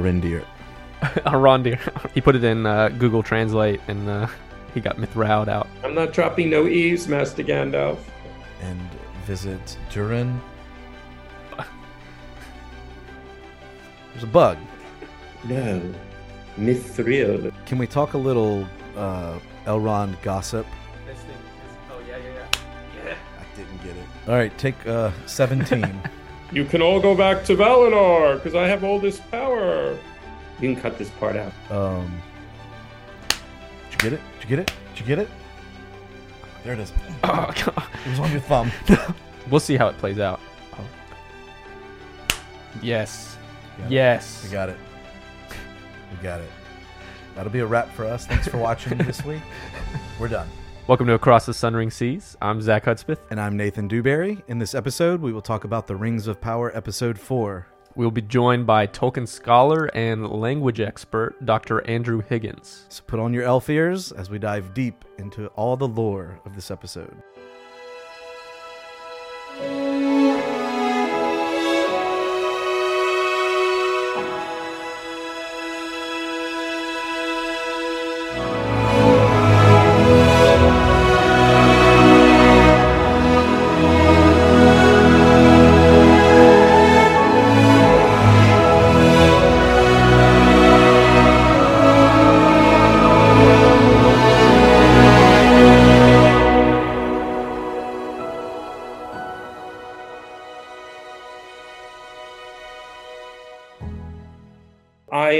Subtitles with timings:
[0.00, 0.44] Arindir.
[1.00, 1.78] Arondir.
[2.14, 4.26] he put it in uh, Google Translate and uh,
[4.74, 5.68] he got Mithraud out.
[5.84, 7.98] I'm not dropping no E's, Master Gandalf.
[8.60, 8.80] And
[9.24, 10.40] visit Durin.
[14.12, 14.58] There's a bug.
[15.44, 15.80] No.
[16.58, 17.52] Mithril.
[17.64, 20.66] Can we talk a little uh, Elrond gossip?
[21.90, 22.46] Oh, yeah, yeah,
[23.04, 23.14] yeah.
[23.38, 24.04] I didn't get it.
[24.28, 26.02] All right, take uh, 17.
[26.52, 29.49] You can all go back to Valinor, because I have all this power.
[30.60, 31.52] You can cut this part out.
[31.70, 32.20] um,
[33.90, 34.20] did you get it?
[34.40, 34.72] Did you get it?
[34.90, 35.28] Did you get it?
[36.64, 36.92] There it is.
[37.24, 37.82] Oh, God.
[38.06, 38.70] It was on your thumb.
[39.50, 40.38] We'll see how it plays out.
[40.74, 40.84] Oh.
[42.82, 43.36] Yes.
[43.78, 43.92] Got it.
[43.92, 44.44] Yes.
[44.44, 44.76] We got it.
[46.12, 46.50] We got it.
[47.34, 48.26] That'll be a wrap for us.
[48.26, 49.40] Thanks for watching this week.
[50.20, 50.46] We're done.
[50.86, 52.36] Welcome to Across the Sundering Seas.
[52.40, 53.18] I'm Zach Hudspeth.
[53.30, 54.44] And I'm Nathan Dewberry.
[54.46, 57.66] In this episode, we will talk about the Rings of Power, episode four.
[57.96, 61.84] We'll be joined by Tolkien scholar and language expert Dr.
[61.88, 62.86] Andrew Higgins.
[62.88, 66.54] So put on your elf ears as we dive deep into all the lore of
[66.54, 67.20] this episode.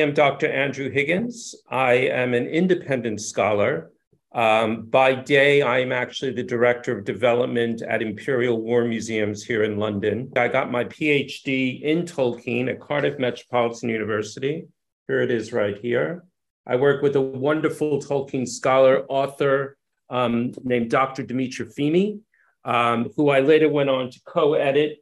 [0.00, 0.50] Am Dr.
[0.50, 1.54] Andrew Higgins.
[1.68, 3.92] I am an independent scholar.
[4.32, 9.64] Um, by day, I am actually the director of development at Imperial War Museums here
[9.64, 10.32] in London.
[10.36, 14.66] I got my PhD in Tolkien at Cardiff Metropolitan University.
[15.08, 16.24] Here it is right here.
[16.66, 19.76] I work with a wonderful Tolkien scholar, author
[20.08, 21.24] um, named Dr.
[21.24, 22.20] Dimitra Fimi,
[22.64, 24.98] um, who I later went on to co edit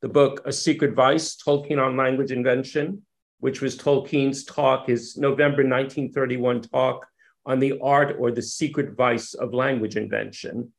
[0.00, 3.02] the book A Secret Vice Tolkien on Language Invention
[3.42, 7.04] which was Tolkien's talk, his November 1931 talk
[7.44, 10.72] on the art or the secret vice of language invention.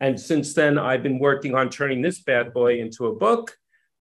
[0.00, 3.56] And since then, I've been working on turning this bad boy into a book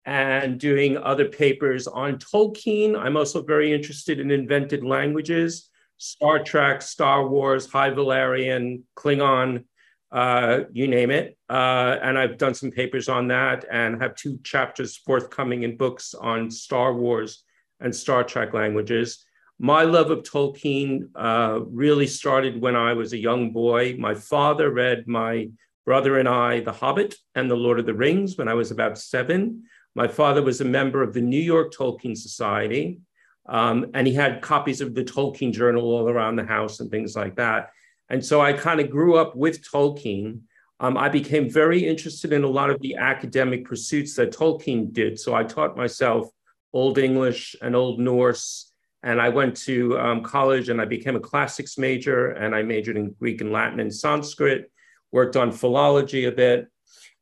[0.06, 2.98] and doing other papers on Tolkien.
[2.98, 9.66] I'm also very interested in invented languages, Star Trek, Star Wars, High Valyrian, Klingon,
[10.14, 11.38] uh, you name it.
[11.50, 16.14] Uh, and I've done some papers on that and have two chapters forthcoming in books
[16.14, 17.44] on Star Wars
[17.80, 19.26] and Star Trek languages.
[19.60, 23.96] My love of Tolkien uh, really started when I was a young boy.
[23.98, 25.50] My father read my
[25.86, 28.98] brother and I The Hobbit and The Lord of the Rings when I was about
[28.98, 29.64] seven.
[29.96, 33.00] My father was a member of the New York Tolkien Society,
[33.48, 37.16] um, and he had copies of the Tolkien Journal all around the house and things
[37.16, 37.70] like that.
[38.10, 40.42] And so I kind of grew up with Tolkien.
[40.82, 45.18] Um, I became very interested in a lot of the academic pursuits that Tolkien did.
[45.18, 46.28] So I taught myself
[46.76, 48.72] Old English and Old Norse.
[49.02, 52.98] And I went to um, college and I became a classics major and I majored
[52.98, 54.70] in Greek and Latin and Sanskrit,
[55.12, 56.68] worked on philology a bit.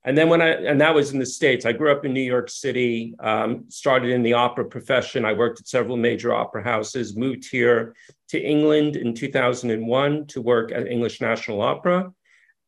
[0.05, 2.21] And then when I, and that was in the States, I grew up in New
[2.21, 5.23] York City, um, started in the opera profession.
[5.23, 7.95] I worked at several major opera houses, moved here
[8.29, 12.11] to England in 2001 to work at English National Opera.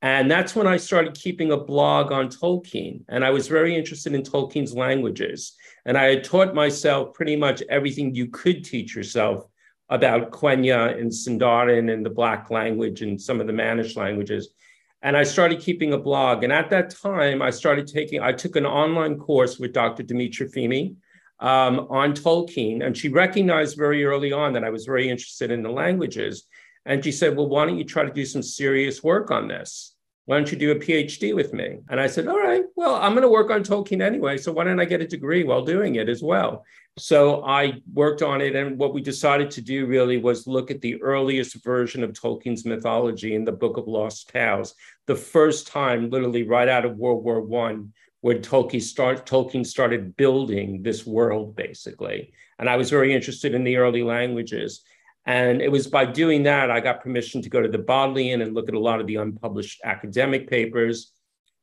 [0.01, 3.03] And that's when I started keeping a blog on Tolkien.
[3.09, 5.55] And I was very interested in Tolkien's languages.
[5.85, 9.45] And I had taught myself pretty much everything you could teach yourself
[9.89, 14.49] about Quenya and Sindarin and the Black language and some of the Manish languages.
[15.03, 16.43] And I started keeping a blog.
[16.43, 20.03] And at that time, I started taking, I took an online course with Dr.
[20.03, 20.95] Dimitra Fimi
[21.39, 22.83] um, on Tolkien.
[22.83, 26.47] And she recognized very early on that I was very interested in the languages.
[26.85, 29.94] And she said, Well, why don't you try to do some serious work on this?
[30.25, 31.77] Why don't you do a PhD with me?
[31.87, 34.37] And I said, All right, well, I'm going to work on Tolkien anyway.
[34.37, 36.65] So why don't I get a degree while doing it as well?
[36.97, 38.55] So I worked on it.
[38.55, 42.65] And what we decided to do really was look at the earliest version of Tolkien's
[42.65, 44.73] mythology in the Book of Lost Tales,
[45.05, 50.17] the first time, literally right out of World War One, where Tolkien, start, Tolkien started
[50.17, 52.33] building this world, basically.
[52.57, 54.81] And I was very interested in the early languages.
[55.25, 58.53] And it was by doing that, I got permission to go to the Bodleian and
[58.53, 61.11] look at a lot of the unpublished academic papers.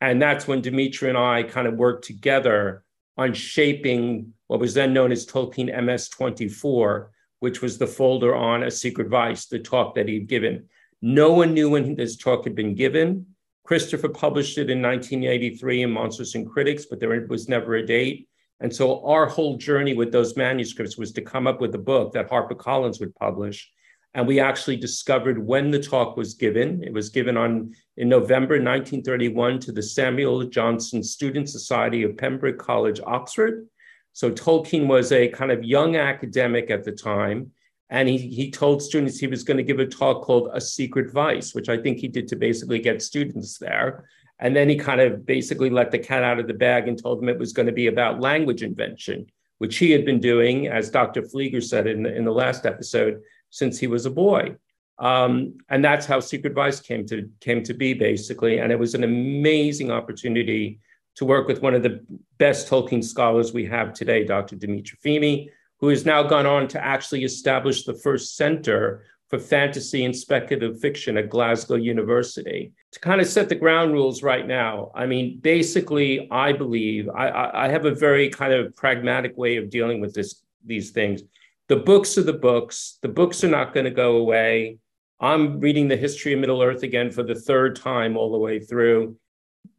[0.00, 2.82] And that's when Dimitri and I kind of worked together
[3.17, 8.64] on shaping what was then known as Tolkien MS 24, which was the folder on
[8.64, 10.69] A Secret Vice, the talk that he'd given.
[11.00, 13.26] No one knew when this talk had been given.
[13.64, 18.29] Christopher published it in 1983 in Monsters and Critics, but there was never a date.
[18.62, 22.12] And so our whole journey with those manuscripts was to come up with a book
[22.12, 23.69] that HarperCollins would publish.
[24.14, 26.81] And we actually discovered when the talk was given.
[26.85, 32.59] It was given on in November 1931 to the Samuel Johnson Student Society of Pembroke
[32.59, 33.67] College, Oxford.
[34.12, 37.50] So Tolkien was a kind of young academic at the time.
[37.91, 41.11] And he, he told students he was going to give a talk called A Secret
[41.11, 44.05] Vice, which I think he did to basically get students there.
[44.42, 47.20] And then he kind of basically let the cat out of the bag and told
[47.20, 49.26] them it was going to be about language invention,
[49.58, 51.22] which he had been doing, as Dr.
[51.22, 54.56] Flieger said in the, in the last episode, since he was a boy.
[54.98, 58.58] Um, and that's how Secret Vice came to came to be, basically.
[58.58, 60.80] And it was an amazing opportunity
[61.14, 62.04] to work with one of the
[62.38, 64.56] best Tolkien scholars we have today, Dr.
[64.56, 70.05] Dimitra Fimi, who has now gone on to actually establish the first center for fantasy
[70.05, 72.70] and speculative fiction at Glasgow University.
[72.90, 77.64] To kind of set the ground rules right now, I mean, basically, I believe I,
[77.64, 81.23] I have a very kind of pragmatic way of dealing with this, these things.
[81.69, 82.99] The books are the books.
[83.00, 84.76] The books are not going to go away.
[85.19, 88.61] I'm reading the history of Middle Earth again for the third time all the way
[88.61, 89.17] through.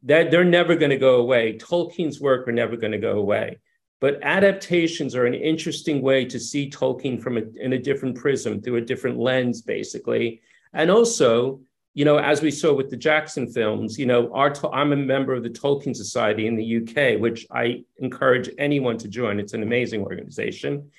[0.02, 1.58] That they're never going to go away.
[1.58, 3.58] Tolkien's work are never going to go away.
[4.00, 8.60] But adaptations are an interesting way to see Tolkien from a, in a different prism,
[8.60, 10.42] through a different lens, basically.
[10.72, 11.60] And also,
[11.94, 15.32] you know, as we saw with the Jackson films, you know, our I'm a member
[15.32, 19.38] of the Tolkien Society in the UK, which I encourage anyone to join.
[19.38, 20.90] It's an amazing organization.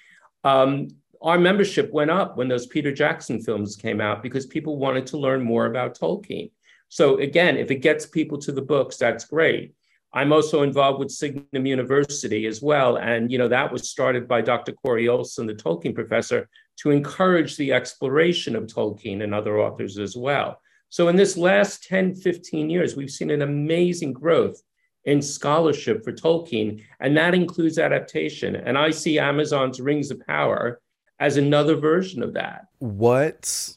[0.43, 0.87] Um,
[1.21, 5.17] our membership went up when those Peter Jackson films came out because people wanted to
[5.17, 6.51] learn more about Tolkien.
[6.87, 9.73] So again, if it gets people to the books, that's great.
[10.15, 12.97] I'm also involved with Signum University as well.
[12.97, 14.71] And, you know, that was started by Dr.
[14.71, 16.47] Corey Olsen, the Tolkien professor,
[16.77, 20.59] to encourage the exploration of Tolkien and other authors as well.
[20.89, 24.61] So in this last 10, 15 years, we've seen an amazing growth
[25.03, 28.55] in scholarship for Tolkien, and that includes adaptation.
[28.55, 30.79] And I see Amazon's Rings of Power
[31.19, 32.67] as another version of that.
[32.79, 33.75] What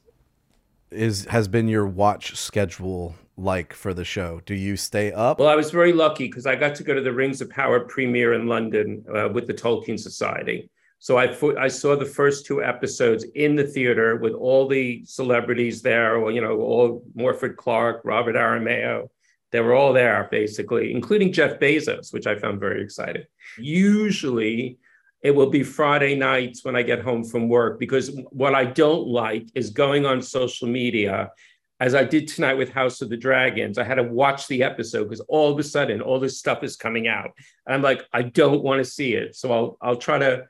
[0.90, 4.40] is has been your watch schedule like for the show?
[4.44, 5.38] Do you stay up?
[5.38, 7.80] Well, I was very lucky because I got to go to the Rings of Power
[7.80, 10.70] premiere in London uh, with the Tolkien Society.
[10.98, 15.80] So I, I saw the first two episodes in the theater with all the celebrities
[15.80, 19.08] there, you know, all Morfydd Clark, Robert Aramayo.
[19.52, 23.24] They were all there basically, including Jeff Bezos, which I found very exciting.
[23.58, 24.78] Usually
[25.22, 29.06] it will be Friday nights when I get home from work because what I don't
[29.06, 31.30] like is going on social media
[31.80, 35.04] as I did tonight with House of the Dragons, I had to watch the episode
[35.04, 37.30] because all of a sudden all this stuff is coming out.
[37.66, 39.36] And I'm like, I don't want to see it.
[39.36, 40.46] So I'll I'll try to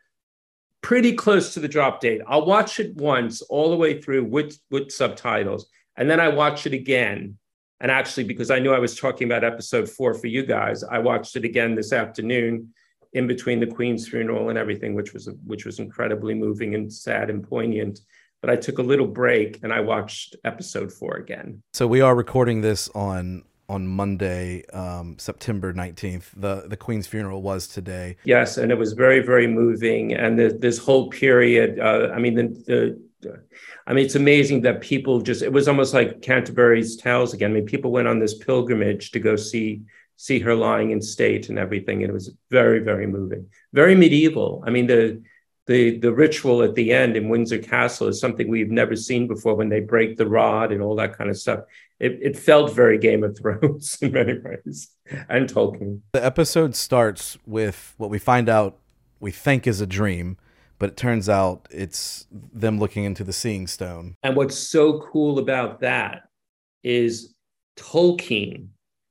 [0.80, 2.22] pretty close to the drop date.
[2.26, 5.68] I'll watch it once all the way through with with subtitles.
[5.96, 7.36] And then I watch it again.
[7.80, 10.98] And actually, because I knew I was talking about episode four for you guys, I
[10.98, 12.72] watched it again this afternoon
[13.12, 17.28] in between the Queen's funeral and everything, which was which was incredibly moving and sad
[17.28, 18.00] and poignant
[18.40, 21.62] but I took a little break and I watched episode four again.
[21.72, 26.32] So we are recording this on on Monday, um, September nineteenth.
[26.36, 28.16] the The Queen's funeral was today.
[28.24, 30.14] Yes, and it was very very moving.
[30.14, 33.42] And the, this whole period, uh, I mean, the, the
[33.86, 35.42] I mean, it's amazing that people just.
[35.42, 37.50] It was almost like Canterbury's Tales again.
[37.50, 39.82] I mean, people went on this pilgrimage to go see
[40.16, 42.02] see her lying in state and everything.
[42.02, 44.64] And it was very very moving, very medieval.
[44.66, 45.22] I mean, the
[45.68, 49.54] the the ritual at the end in Windsor Castle is something we've never seen before
[49.54, 51.60] when they break the rod and all that kind of stuff.
[52.00, 54.88] It, it felt very Game of Thrones in many ways
[55.28, 56.00] and Tolkien.
[56.12, 58.78] The episode starts with what we find out
[59.20, 60.38] we think is a dream,
[60.78, 64.14] but it turns out it's them looking into the Seeing Stone.
[64.22, 66.22] And what's so cool about that
[66.82, 67.34] is
[67.76, 68.68] Tolkien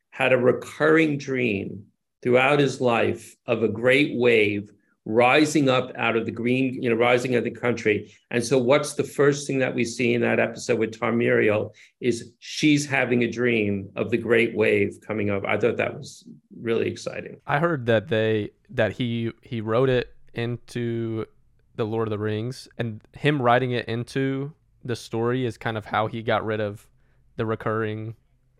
[0.10, 1.86] had a recurring dream
[2.24, 4.72] throughout his life of a great wave
[5.08, 8.14] rising up out of the green, you know, rising of the country.
[8.30, 12.32] And so, what's the first thing that we see in that episode with Tarmiriel is
[12.40, 15.46] she's having a dream of the great wave coming up.
[15.46, 16.28] I thought that was
[16.60, 17.38] really exciting.
[17.48, 21.26] I heard that they that he he wrote it into
[21.76, 25.86] the Lord of the Rings, and him writing it into the story is kind of
[25.86, 26.86] how he got rid of
[27.38, 28.16] the recurring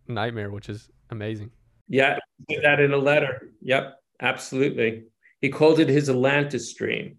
[0.08, 1.52] nightmare, which is amazing.
[1.90, 3.50] Yeah, put that in a letter.
[3.62, 5.06] Yep, absolutely.
[5.42, 7.18] He called it his Atlantis stream.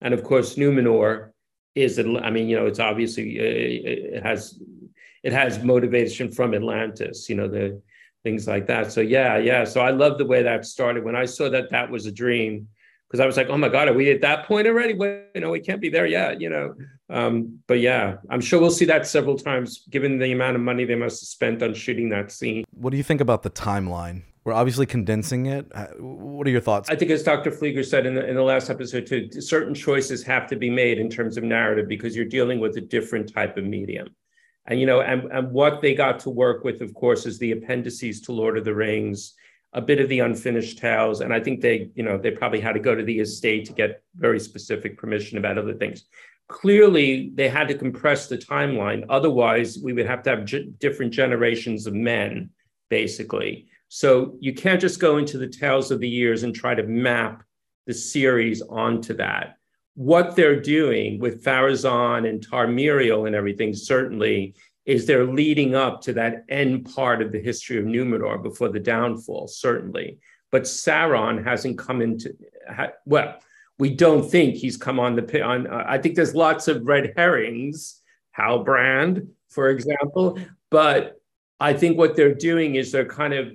[0.00, 1.30] And of course, Numenor
[1.74, 4.60] is, I mean, you know, it's obviously, uh, it has,
[5.22, 7.80] it has motivation from Atlantis, you know, the
[8.22, 8.92] things like that.
[8.92, 9.64] So yeah, yeah.
[9.64, 11.04] So I love the way that started.
[11.04, 12.68] When I saw that that was a dream,
[13.08, 14.94] because I was like, oh my God, are we at that point already?
[14.94, 16.74] Well, you know, we can't be there yet, you know.
[17.08, 20.84] Um, but yeah, I'm sure we'll see that several times, given the amount of money
[20.84, 22.64] they must have spent on shooting that scene.
[22.72, 24.22] What do you think about the timeline?
[24.44, 25.66] We're obviously condensing it.
[25.98, 26.90] What are your thoughts?
[26.90, 27.50] I think, as Dr.
[27.50, 30.98] Flieger said in the, in the last episode, too, certain choices have to be made
[30.98, 34.08] in terms of narrative because you're dealing with a different type of medium.
[34.66, 37.52] And, you know, and, and what they got to work with, of course, is the
[37.52, 39.34] appendices to Lord of the Rings,
[39.72, 41.22] a bit of the unfinished tales.
[41.22, 43.72] And I think they, you know, they probably had to go to the estate to
[43.72, 46.04] get very specific permission about other things.
[46.48, 49.06] Clearly, they had to compress the timeline.
[49.08, 52.50] Otherwise, we would have to have g- different generations of men,
[52.90, 56.82] basically so you can't just go into the tales of the years and try to
[56.82, 57.44] map
[57.86, 59.54] the series onto that.
[59.94, 66.12] What they're doing with Pharazôn and Tarmiriel and everything, certainly, is they're leading up to
[66.14, 70.18] that end part of the history of Numenor before the downfall, certainly.
[70.50, 72.36] But Sauron hasn't come into,
[73.06, 73.36] well,
[73.78, 77.12] we don't think he's come on the, on, uh, I think there's lots of red
[77.16, 78.02] herrings,
[78.36, 81.20] Halbrand, for example, but
[81.60, 83.54] I think what they're doing is they're kind of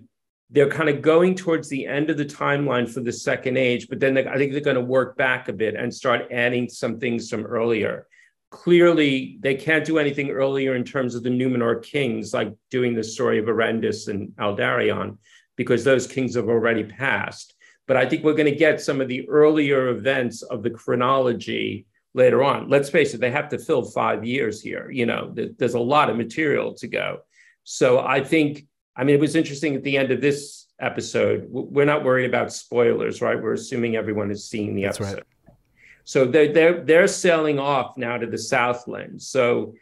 [0.52, 4.00] they're kind of going towards the end of the timeline for the second age, but
[4.00, 7.30] then I think they're going to work back a bit and start adding some things
[7.30, 8.08] from earlier.
[8.50, 13.04] Clearly, they can't do anything earlier in terms of the Numenor kings, like doing the
[13.04, 15.18] story of Eärendil and Aldarion,
[15.56, 17.54] because those kings have already passed.
[17.88, 21.86] But I think we're going to get some of the earlier events of the chronology
[22.16, 22.70] later on.
[22.70, 24.90] Let's face it, they have to fill five years here.
[24.90, 27.20] You know, there's a lot of material to go.
[27.66, 28.66] So I think
[29.00, 31.48] I mean, it was interesting at the end of this episode.
[31.50, 33.42] We're not worried about spoilers, right?
[33.42, 35.24] We're assuming everyone has seen the That's episode.
[35.48, 35.56] Right.
[36.04, 39.22] So they're, they're, they're sailing off now to the Southland.
[39.22, 39.74] So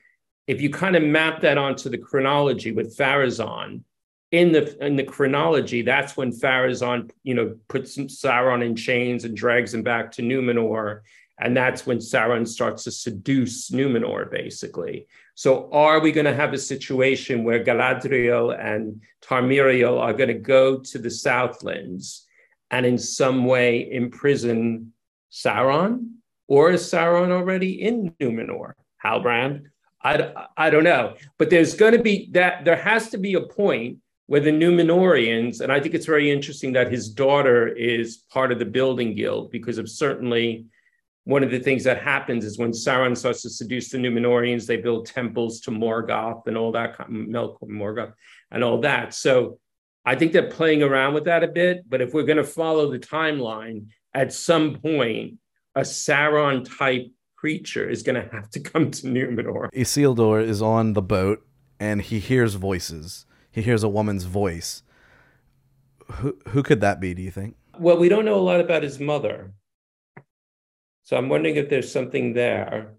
[0.45, 3.81] if you kind of map that onto the chronology with Pharazôn,
[4.31, 9.35] in the in the chronology, that's when Pharazôn, you know, puts Sauron in chains and
[9.35, 11.01] drags him back to Numenor,
[11.39, 15.07] and that's when Sauron starts to seduce Numenor, basically.
[15.37, 20.33] So, are we going to have a situation where Galadriel and Tarmiriel are going to
[20.33, 22.25] go to the Southlands
[22.71, 24.93] and in some way imprison
[25.31, 26.13] Sauron?
[26.47, 28.71] Or is Sauron already in Numenor?
[29.05, 29.65] Halbrand?
[30.03, 31.13] I, I don't know.
[31.37, 35.61] But there's going to be that, there has to be a point where the Numenorians,
[35.61, 39.51] and I think it's very interesting that his daughter is part of the building guild
[39.51, 40.65] because of certainly
[41.27, 44.77] one of the things that happens is when Sauron starts to seduce the Numenorians, they
[44.77, 48.13] build temples to Morgoth and all that, Melkor Morgoth
[48.49, 49.13] and all that.
[49.13, 49.59] So
[50.05, 51.83] I think they're playing around with that a bit.
[51.89, 55.33] But if we're going to follow the timeline, at some point,
[55.75, 59.69] a Sauron type creature is going to have to come to Numenor.
[59.73, 61.45] Isildur is on the boat
[61.77, 63.25] and he hears voices.
[63.51, 64.81] He hears a woman's voice.
[66.09, 67.13] Who who could that be?
[67.13, 67.57] Do you think?
[67.77, 69.51] Well, we don't know a lot about his mother.
[71.07, 72.95] So I'm wondering if there's something there,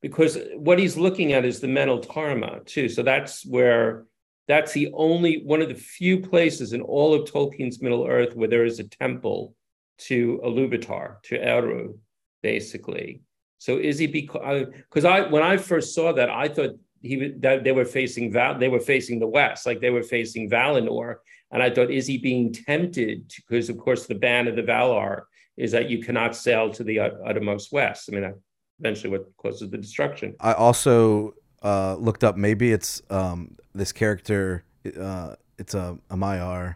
[0.00, 2.88] because what he's looking at is the Meneltarma too.
[2.88, 4.06] So that's where
[4.48, 8.48] that's the only one of the few places in all of Tolkien's Middle Earth where
[8.48, 9.54] there is a temple
[9.98, 11.98] to Iluvatar, to Eru,
[12.42, 13.20] basically.
[13.58, 17.70] So is he because I when I first saw that I thought he that they
[17.70, 21.18] were facing Val they were facing the west like they were facing Valinor
[21.52, 25.26] and I thought is he being tempted because of course the ban of the Valar
[25.62, 28.08] is that you cannot sail to the uttermost west.
[28.08, 28.34] I mean, that
[28.80, 30.34] eventually what causes the destruction.
[30.40, 32.36] I also uh, looked up.
[32.36, 34.64] Maybe it's um, this character.
[34.84, 36.74] Uh, it's a, a Maiar,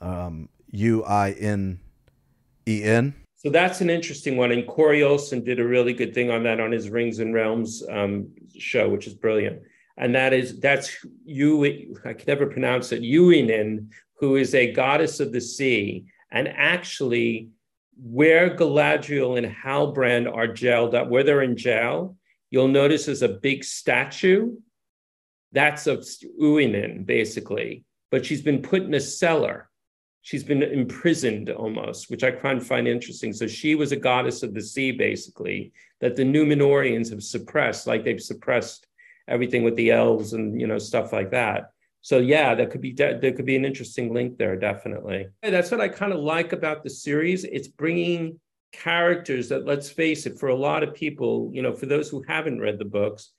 [0.00, 1.80] um, U I N
[2.68, 3.14] E N.
[3.34, 4.52] So that's an interesting one.
[4.52, 7.82] And Corey Olsen did a really good thing on that on his Rings and Realms
[7.90, 9.60] um, show, which is brilliant.
[9.96, 11.96] And that is that's you.
[12.04, 13.02] I can never pronounce it.
[13.02, 13.88] Yuinen,
[14.20, 17.48] who is a goddess of the sea, and actually
[18.02, 22.16] where Galadriel and Halbrand are jailed up, where they're in jail,
[22.50, 24.56] you'll notice there's a big statue.
[25.52, 26.06] That's of
[26.40, 27.84] Uinen, basically.
[28.10, 29.68] But she's been put in a cellar.
[30.22, 33.32] She's been imprisoned almost, which I kind of find interesting.
[33.32, 38.04] So she was a goddess of the sea, basically, that the Numenorians have suppressed, like
[38.04, 38.86] they've suppressed
[39.28, 41.70] everything with the elves and you know stuff like that.
[42.02, 45.28] So yeah, that could be de- there could be an interesting link there, definitely.
[45.42, 47.44] That's what I kind of like about the series.
[47.44, 48.40] It's bringing
[48.72, 52.24] characters that, let's face it, for a lot of people, you know, for those who
[52.26, 53.32] haven't read the books,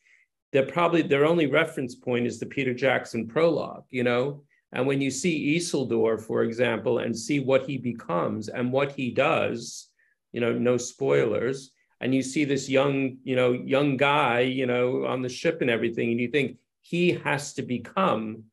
[0.51, 4.43] they're probably their only reference point is the Peter Jackson prologue, you know.
[4.73, 9.11] And when you see Isildur, for example, and see what he becomes and what he
[9.11, 9.89] does,
[10.31, 15.05] you know, no spoilers, and you see this young, you know, young guy, you know,
[15.05, 18.43] on the ship and everything, and you think he has to become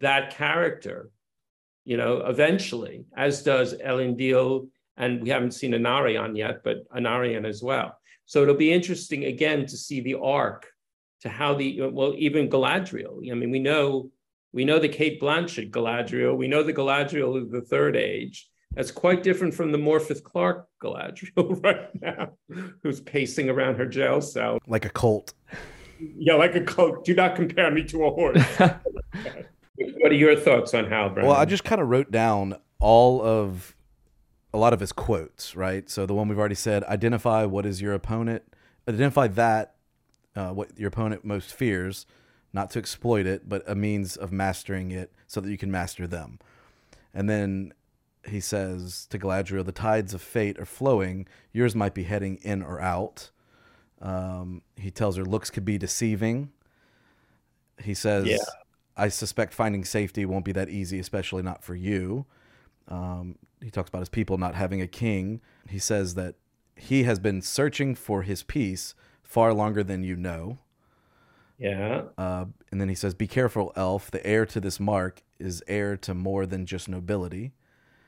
[0.00, 1.10] that character,
[1.84, 7.46] you know, eventually, as does Ellen Elendil, and we haven't seen Anarion yet, but Anarion
[7.46, 7.98] as well.
[8.26, 10.66] So it'll be interesting again to see the arc
[11.22, 13.30] to how the well, even Galadriel.
[13.30, 14.10] I mean, we know
[14.52, 16.36] We know the Cate Blanchett Galadriel.
[16.36, 18.48] We know the Galadriel of the Third Age.
[18.72, 22.34] That's quite different from the Morfydd Clark Galadriel right now,
[22.82, 24.58] who's pacing around her jail cell.
[24.68, 25.34] Like a colt.
[25.98, 27.04] Yeah, like a colt.
[27.04, 28.44] Do not compare me to a horse.
[29.76, 31.24] what are your thoughts on Halbrand?
[31.24, 33.74] Well, I just kind of wrote down all of
[34.52, 35.88] a lot of his quotes, right?
[35.90, 38.42] So the one we've already said, identify what is your opponent,
[38.88, 39.74] identify that
[40.36, 42.06] uh, what your opponent most fears,
[42.52, 46.06] not to exploit it, but a means of mastering it so that you can master
[46.06, 46.38] them.
[47.12, 47.72] And then
[48.28, 51.26] he says to Galadriel, the tides of fate are flowing.
[51.52, 53.30] Yours might be heading in or out.
[54.00, 56.50] Um, he tells her looks could be deceiving.
[57.82, 58.38] He says, Yeah.
[58.96, 62.26] I suspect finding safety won't be that easy, especially not for you.
[62.88, 65.40] Um, he talks about his people not having a king.
[65.68, 66.36] He says that
[66.76, 70.58] he has been searching for his peace far longer than you know.
[71.58, 72.02] yeah.
[72.18, 74.10] Uh, and then he says, Be careful, elf.
[74.10, 77.52] The heir to this mark is heir to more than just nobility.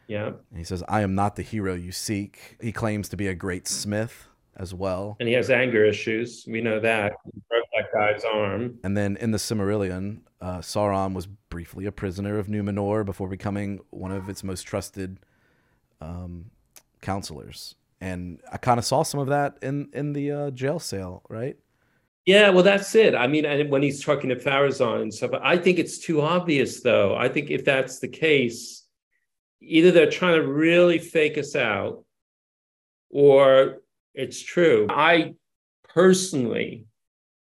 [0.08, 0.26] Yeah.
[0.26, 2.56] And he says, I am not the hero you seek.
[2.60, 5.16] He claims to be a great smith as well.
[5.20, 6.44] And he has anger issues.
[6.46, 7.14] We know that.
[7.24, 7.65] He broke that
[7.96, 8.78] guy's arm.
[8.84, 13.80] And then in the Silmarillion, uh, Sauron was briefly a prisoner of Numenor before becoming
[13.90, 15.18] one of its most trusted
[16.00, 16.50] um,
[17.00, 17.74] counselors.
[18.00, 21.56] And I kind of saw some of that in in the uh, jail cell, right?
[22.26, 23.14] Yeah, well, that's it.
[23.14, 26.80] I mean, and when he's talking to Pharazôn and stuff, I think it's too obvious,
[26.80, 27.14] though.
[27.14, 28.84] I think if that's the case,
[29.60, 32.04] either they're trying to really fake us out,
[33.10, 33.78] or
[34.12, 34.88] it's true.
[34.90, 35.34] I
[35.84, 36.85] personally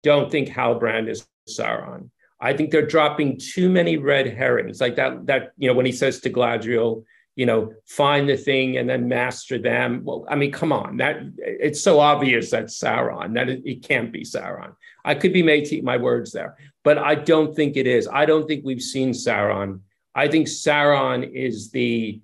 [0.08, 2.10] don't think Halbrand is Sauron.
[2.40, 5.26] I think they're dropping too many red herrings, like that.
[5.26, 7.04] That you know, when he says to Galadriel,
[7.36, 10.02] you know, find the thing and then master them.
[10.04, 14.12] Well, I mean, come on, that it's so obvious that's Sauron that it, it can't
[14.12, 14.74] be Sauron.
[15.04, 18.08] I could be made to eat my words there, but I don't think it is.
[18.08, 19.82] I don't think we've seen Sauron.
[20.16, 22.22] I think Sauron is the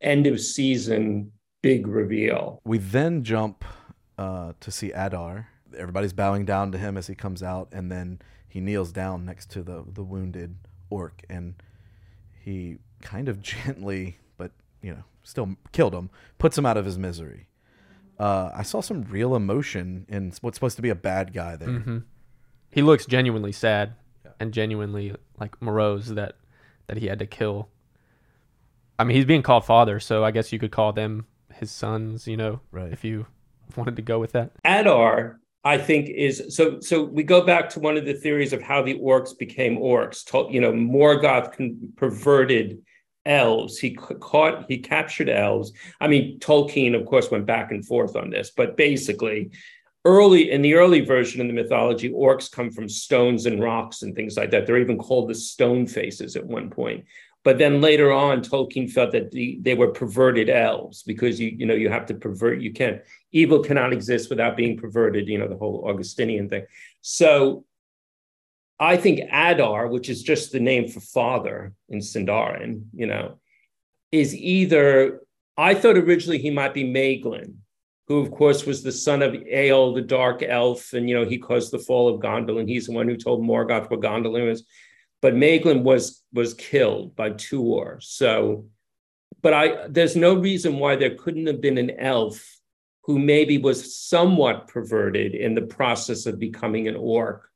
[0.00, 2.60] end of season big reveal.
[2.64, 3.64] We then jump
[4.18, 5.49] uh, to see Adar.
[5.76, 9.50] Everybody's bowing down to him as he comes out, and then he kneels down next
[9.52, 10.56] to the the wounded
[10.90, 11.54] orc, and
[12.40, 14.52] he kind of gently, but
[14.82, 17.46] you know, still killed him, puts him out of his misery.
[18.18, 21.68] Uh, I saw some real emotion in what's supposed to be a bad guy there.
[21.70, 21.98] hmm
[22.70, 23.94] He looks genuinely sad
[24.38, 26.36] and genuinely like morose that
[26.86, 27.68] that he had to kill.
[28.98, 32.26] I mean, he's being called father, so I guess you could call them his sons.
[32.26, 32.92] You know, Right.
[32.92, 33.26] if you
[33.76, 34.50] wanted to go with that.
[34.64, 36.80] Adar, I think, is so.
[36.80, 40.24] So we go back to one of the theories of how the orcs became orcs.
[40.52, 42.78] You know, Morgoth perverted
[43.26, 43.78] elves.
[43.78, 45.72] He ca- caught, he captured elves.
[46.00, 49.50] I mean, Tolkien, of course, went back and forth on this, but basically,
[50.06, 54.16] early in the early version of the mythology, orcs come from stones and rocks and
[54.16, 54.66] things like that.
[54.66, 57.04] They're even called the stone faces at one point.
[57.42, 61.66] But then later on, Tolkien felt that the, they were perverted elves because you you
[61.66, 62.60] know you have to pervert.
[62.60, 63.00] You can't
[63.32, 65.26] evil cannot exist without being perverted.
[65.26, 66.66] You know the whole Augustinian thing.
[67.00, 67.64] So
[68.78, 73.38] I think Adar, which is just the name for father in Sindarin, you know,
[74.12, 75.20] is either
[75.56, 77.54] I thought originally he might be Maeglin,
[78.08, 81.38] who of course was the son of Eöl, the dark elf, and you know he
[81.38, 82.68] caused the fall of Gondolin.
[82.68, 84.64] He's the one who told Morgoth where Gondolin was.
[85.22, 88.02] But Maeglin was was killed by Tuor.
[88.02, 88.66] So,
[89.42, 92.42] but I there's no reason why there couldn't have been an elf
[93.02, 97.50] who maybe was somewhat perverted in the process of becoming an orc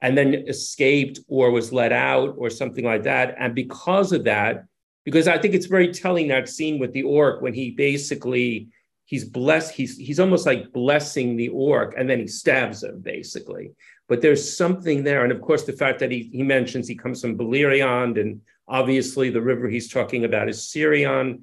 [0.00, 3.34] and then escaped or was let out or something like that.
[3.38, 4.64] And because of that,
[5.04, 8.68] because I think it's very telling that scene with the orc when he basically
[9.04, 13.72] he's blessed, he's he's almost like blessing the orc, and then he stabs him basically.
[14.08, 15.24] But there's something there.
[15.24, 19.30] And of course, the fact that he he mentions he comes from Beleriand, and obviously
[19.30, 21.42] the river he's talking about is Sirion.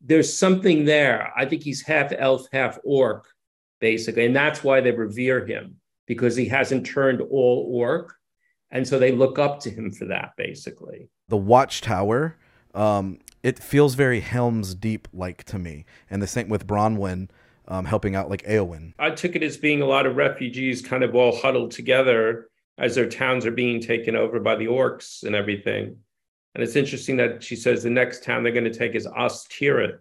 [0.00, 1.32] There's something there.
[1.36, 3.26] I think he's half elf, half orc,
[3.80, 4.26] basically.
[4.26, 8.14] And that's why they revere him because he hasn't turned all orc.
[8.70, 11.08] And so they look up to him for that, basically.
[11.28, 12.36] The Watchtower,
[12.74, 17.28] um, it feels very Helm's Deep like to me, and the same with Bronwyn
[17.68, 18.94] um, helping out like Eowyn.
[18.98, 22.48] I took it as being a lot of refugees kind of all huddled together
[22.78, 25.96] as their towns are being taken over by the orcs and everything.
[26.54, 29.98] And it's interesting that she says the next town they're going to take is Ostirith,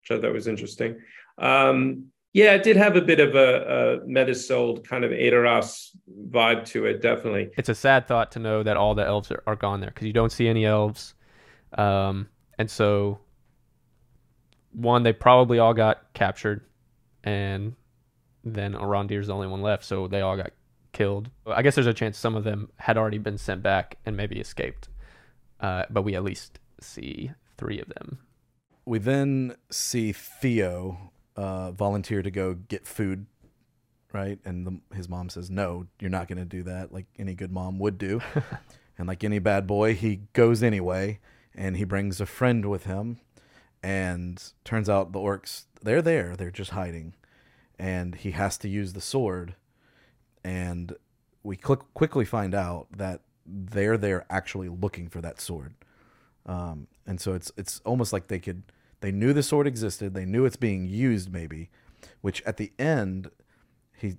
[0.00, 1.00] which I thought was interesting.
[1.38, 5.96] Um, yeah, it did have a bit of a, a Meduseld kind of Edoras
[6.28, 7.48] vibe to it, definitely.
[7.56, 10.06] It's a sad thought to know that all the elves are, are gone there because
[10.06, 11.14] you don't see any elves,
[11.78, 13.18] um, and so
[14.72, 16.60] one they probably all got captured,
[17.26, 17.74] and
[18.44, 20.52] then Arondir's the only one left, so they all got
[20.92, 21.28] killed.
[21.46, 24.38] I guess there's a chance some of them had already been sent back and maybe
[24.40, 24.88] escaped.
[25.60, 28.18] uh, but we at least see three of them.
[28.84, 33.26] We then see Theo uh, volunteer to go get food,
[34.12, 34.38] right?
[34.44, 37.50] And the, his mom says, "No, you're not going to do that," like any good
[37.50, 38.20] mom would do.
[38.98, 41.18] and like any bad boy, he goes anyway,
[41.54, 43.18] and he brings a friend with him.
[43.82, 47.14] And turns out the orcs they're there, they're just hiding,
[47.78, 49.54] and he has to use the sword.
[50.44, 50.94] And
[51.42, 55.74] we cl- quickly find out that they're there actually looking for that sword.
[56.44, 58.62] Um, and so it's it's almost like they could
[59.00, 61.70] they knew the sword existed, they knew it's being used maybe,
[62.20, 63.30] which at the end
[63.96, 64.16] he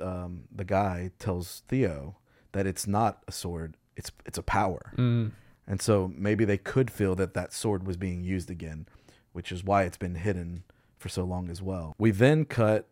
[0.00, 2.16] um, the guy tells Theo
[2.52, 4.92] that it's not a sword, it's it's a power.
[4.96, 5.32] Mm.
[5.66, 8.86] And so maybe they could feel that that sword was being used again,
[9.32, 10.64] which is why it's been hidden
[11.04, 11.94] for so long as well.
[11.98, 12.88] We then cut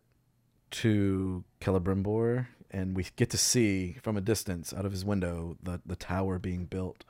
[0.69, 5.81] to Celebrimbor and we get to see from a distance out of his window the,
[5.83, 7.05] the tower being built.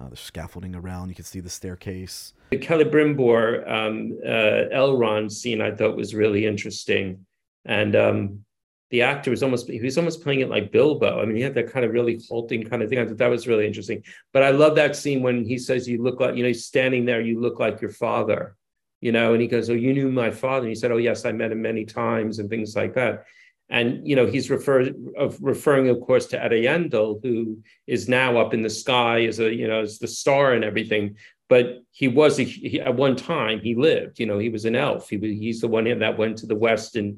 [0.00, 2.32] Uh, the scaffolding around, you can see the staircase.
[2.50, 7.26] The Celebrimbor um, uh, Elrond scene I thought was really interesting.
[7.64, 8.44] And um,
[8.90, 11.20] the actor was almost he was almost playing it like Bilbo.
[11.20, 13.00] I mean, he had that kind of really halting kind of thing.
[13.00, 14.04] I thought that was really interesting.
[14.32, 17.04] But I love that scene when he says, "You look like you know, he's standing
[17.04, 17.20] there.
[17.20, 18.54] You look like your father."
[19.06, 21.24] You know, and he goes, "Oh, you knew my father." And he said, "Oh, yes,
[21.24, 23.24] I met him many times," and things like that.
[23.68, 28.62] And you know, he's of, referring, of course, to Eärendil, who is now up in
[28.62, 31.04] the sky as a you know as the star and everything.
[31.48, 34.18] But he was a, he, at one time he lived.
[34.18, 35.08] You know, he was an elf.
[35.08, 37.08] He was he's the one that went to the west and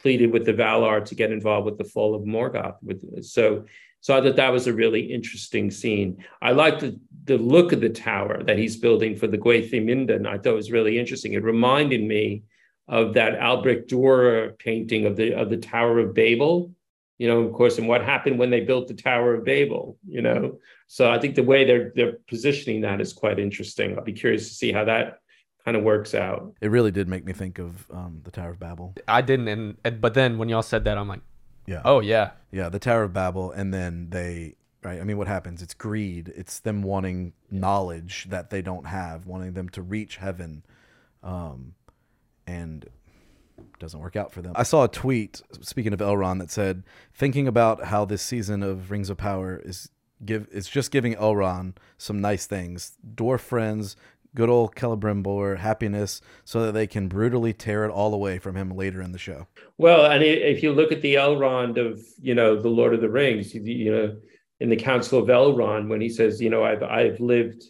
[0.00, 2.78] pleaded with the Valar to get involved with the fall of Morgoth.
[2.82, 3.66] With so,
[4.00, 6.24] so I thought that was a really interesting scene.
[6.40, 10.26] I liked the, the look of the tower that he's building for the Gwaith-i-Mírdain.
[10.26, 11.32] I thought was really interesting.
[11.32, 12.42] It reminded me
[12.86, 16.72] of that Albrecht Dürer painting of the of the Tower of Babel.
[17.18, 19.96] You know, of course, and what happened when they built the Tower of Babel.
[20.06, 23.96] You know, so I think the way they're they're positioning that is quite interesting.
[23.96, 25.20] I'll be curious to see how that
[25.64, 26.52] kind of works out.
[26.60, 28.94] It really did make me think of um, the Tower of Babel.
[29.08, 31.22] I didn't, and, and but then when y'all said that, I'm like,
[31.66, 31.80] Yeah.
[31.86, 35.00] oh yeah, Yeah, the Tower of Babel, and then they right.
[35.00, 35.62] I mean, what happens?
[35.62, 36.32] It's greed.
[36.36, 40.64] It's them wanting knowledge that they don't have, wanting them to reach heaven,
[41.22, 41.74] um,
[42.46, 44.52] and it doesn't work out for them.
[44.54, 48.90] I saw a tweet speaking of Elrond that said, thinking about how this season of
[48.90, 49.90] Rings of Power is
[50.24, 53.96] give it's just giving Elrond some nice things, dwarf friends,
[54.34, 58.70] good old Celebrimbor, happiness, so that they can brutally tear it all away from him
[58.70, 59.46] later in the show.
[59.78, 63.08] Well, and if you look at the Elrond of you know the Lord of the
[63.08, 64.16] Rings, you, you know
[64.64, 67.64] in the Council of Elrond when he says, you know, I've I've lived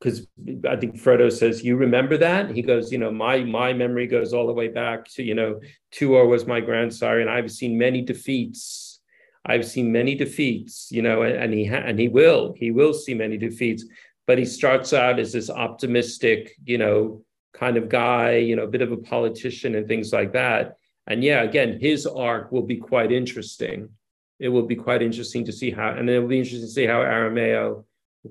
[0.00, 0.26] because
[0.68, 4.34] I think Frodo says, "You remember that?" He goes, "You know, my my memory goes
[4.34, 5.60] all the way back to you know,
[5.92, 9.00] Tuor was my grandsire, and I've seen many defeats.
[9.46, 12.92] I've seen many defeats, you know, and, and he ha- and he will he will
[12.92, 13.84] see many defeats.
[14.26, 18.74] But he starts out as this optimistic, you know, kind of guy, you know, a
[18.74, 20.78] bit of a politician and things like that.
[21.06, 23.90] And yeah, again, his arc will be quite interesting.
[24.38, 26.86] It will be quite interesting to see how, and it will be interesting to see
[26.86, 27.84] how Aramayo,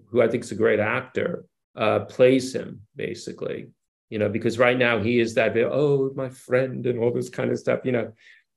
[0.08, 3.68] who I think is a great actor, uh, plays him basically,
[4.10, 7.30] you know, because right now he is that, bit, oh, my friend, and all this
[7.30, 8.12] kind of stuff, you know.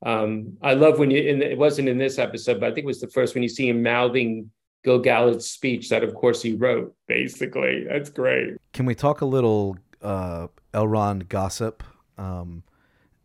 [0.05, 3.01] Um, I love when you, it wasn't in this episode, but I think it was
[3.01, 4.51] the first when you see him mouthing
[4.85, 7.85] Gil-galad's speech that, of course, he wrote, basically.
[7.89, 8.57] That's great.
[8.73, 11.83] Can we talk a little uh, Elrond gossip?
[12.19, 12.63] Um,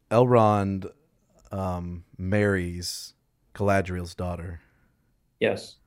[0.09, 0.89] Elrond
[1.51, 3.13] um, marries
[3.61, 4.59] Galadriel's daughter.
[5.39, 5.77] Yes.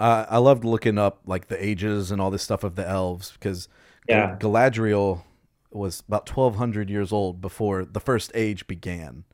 [0.00, 3.32] I I loved looking up like the ages and all this stuff of the elves
[3.32, 3.68] because
[4.08, 4.36] Yeah.
[4.40, 5.22] Galadriel
[5.70, 9.24] was about 1200 years old before the first age began.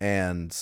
[0.00, 0.56] And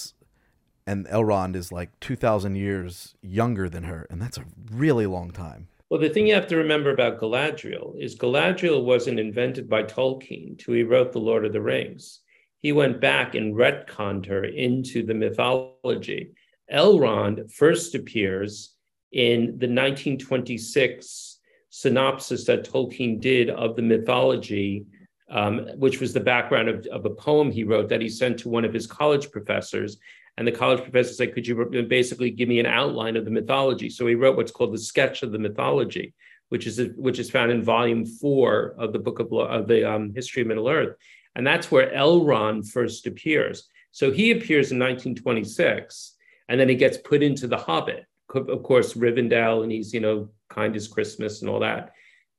[0.89, 5.69] and Elrond is like 2000 years younger than her and that's a really long time.
[5.89, 10.59] Well, the thing you have to remember about Galadriel is Galadriel wasn't invented by Tolkien
[10.59, 12.21] till he wrote The Lord of the Rings.
[12.67, 16.33] He went back and retconned her into the mythology.
[16.75, 18.75] Elrond first appears
[19.13, 21.39] in the 1926
[21.71, 24.85] synopsis that Tolkien did of the mythology,
[25.31, 28.49] um, which was the background of, of a poem he wrote that he sent to
[28.49, 29.99] one of his college professors.
[30.37, 33.91] And the college professor said, Could you basically give me an outline of the mythology?
[33.91, 36.15] So he wrote what's called the sketch of the mythology,
[36.49, 40.13] which is which is found in volume four of the book of, of the um,
[40.13, 40.97] history of Middle Earth.
[41.37, 43.69] And that's where Elrond first appears.
[43.93, 46.15] So he appears in 1926,
[46.49, 50.31] and then he gets put into The Hobbit, of course, Rivendell, and he's, you know,
[50.51, 51.93] kind as Christmas and all that.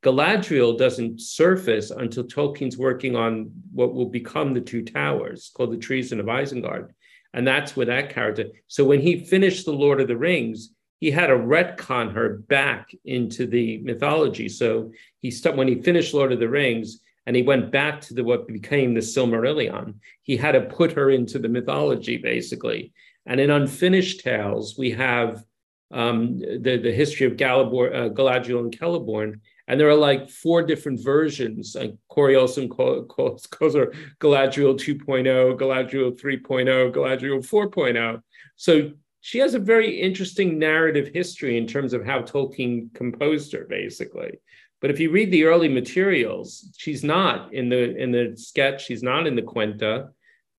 [0.03, 5.77] Galadriel doesn't surface until Tolkien's working on what will become the Two Towers, called the
[5.77, 6.89] Treason of Isengard.
[7.33, 8.45] And that's where that character.
[8.67, 12.89] So when he finished The Lord of the Rings, he had to retcon her back
[13.05, 14.49] into the mythology.
[14.49, 18.13] So he st- when he finished Lord of the Rings and he went back to
[18.13, 22.93] the what became the Silmarillion, he had to put her into the mythology basically.
[23.25, 25.43] And in Unfinished Tales, we have
[25.91, 30.63] um, the the history of Galabor, uh, Galadriel and Celeborn, and there are like four
[30.63, 31.75] different versions.
[31.75, 38.21] Like Corey Olsen calls, calls her Galadriel 2.0, Galadriel 3.0, Galadriel 4.0.
[38.55, 43.65] So she has a very interesting narrative history in terms of how Tolkien composed her,
[43.65, 44.39] basically.
[44.79, 48.85] But if you read the early materials, she's not in the in the sketch.
[48.85, 50.09] She's not in the Quenta.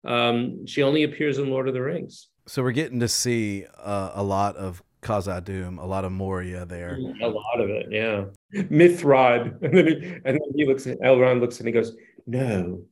[0.04, 2.28] Um, she only appears in Lord of the Rings.
[2.46, 6.98] So we're getting to see uh, a lot of Khazad-dûm, a lot of Moria there.
[7.22, 8.24] A lot of it, yeah.
[8.54, 11.94] Mithraud, and then he, and then he looks at Elrond looks and he goes,
[12.26, 12.82] "No,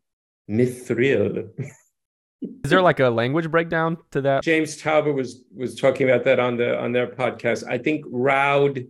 [0.49, 1.49] Mithril."
[2.43, 4.45] Is there like a language breakdown to that?
[4.45, 7.65] James Talbot was was talking about that on the on their podcast.
[7.69, 8.87] I think Raud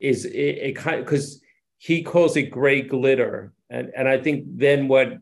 [0.00, 1.40] is a, a kind because
[1.78, 5.18] he calls it gray glitter, and and I think then what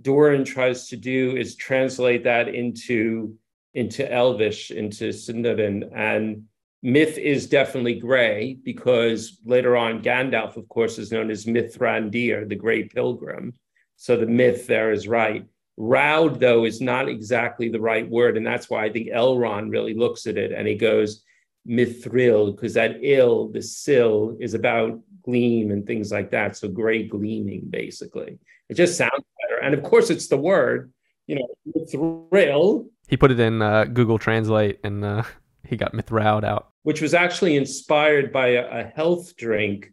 [0.00, 3.36] Durin tries to do is translate that into
[3.74, 6.44] into Elvish, into Sindarin, and
[6.82, 12.54] myth is definitely gray because later on Gandalf, of course, is known as Mithrandir, the
[12.54, 13.52] Gray Pilgrim.
[13.96, 15.44] So the myth there is right.
[15.76, 18.36] Raud, though, is not exactly the right word.
[18.36, 21.22] And that's why I think Elrond really looks at it and he goes,
[21.66, 26.56] mithril, because that ill, the sill, is about gleam and things like that.
[26.56, 28.38] So gray gleaming, basically.
[28.68, 29.60] It just sounds better.
[29.62, 30.92] And of course, it's the word,
[31.26, 32.86] you know, mithril.
[33.08, 35.22] He put it in uh, Google Translate and uh,
[35.64, 36.70] he got Mithraud out.
[36.82, 39.92] Which was actually inspired by a, a health drink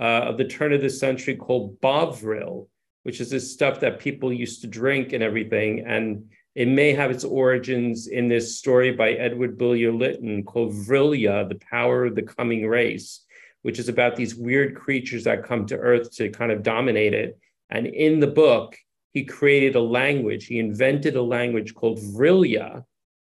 [0.00, 2.70] uh, of the turn of the century called Bovril
[3.02, 5.84] which is this stuff that people used to drink and everything.
[5.86, 11.48] And it may have its origins in this story by Edward Bulwer Lytton called Vrilya,
[11.48, 13.24] The Power of the Coming Race,
[13.62, 17.38] which is about these weird creatures that come to Earth to kind of dominate it.
[17.70, 18.76] And in the book,
[19.12, 20.46] he created a language.
[20.46, 22.84] He invented a language called Vrilya,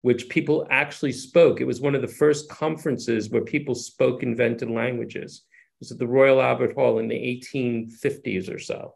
[0.02, 1.62] which people actually spoke.
[1.62, 5.44] It was one of the first conferences where people spoke invented languages.
[5.48, 8.96] It was at the Royal Albert Hall in the 1850s or so.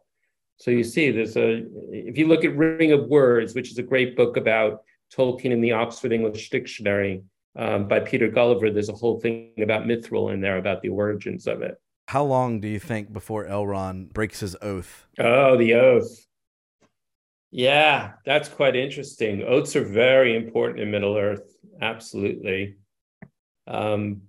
[0.56, 3.82] So you see, there's a, if you look at Ring of Words, which is a
[3.82, 4.82] great book about
[5.14, 7.22] Tolkien in the Oxford English Dictionary
[7.56, 11.46] um, by Peter Gilliver, there's a whole thing about mithril in there about the origins
[11.46, 11.80] of it.
[12.08, 15.06] How long do you think before Elrond breaks his oath?
[15.18, 16.26] Oh, the oath.
[17.52, 19.42] Yeah, that's quite interesting.
[19.42, 21.56] Oaths are very important in Middle Earth.
[21.80, 22.76] Absolutely.
[23.66, 24.22] Um,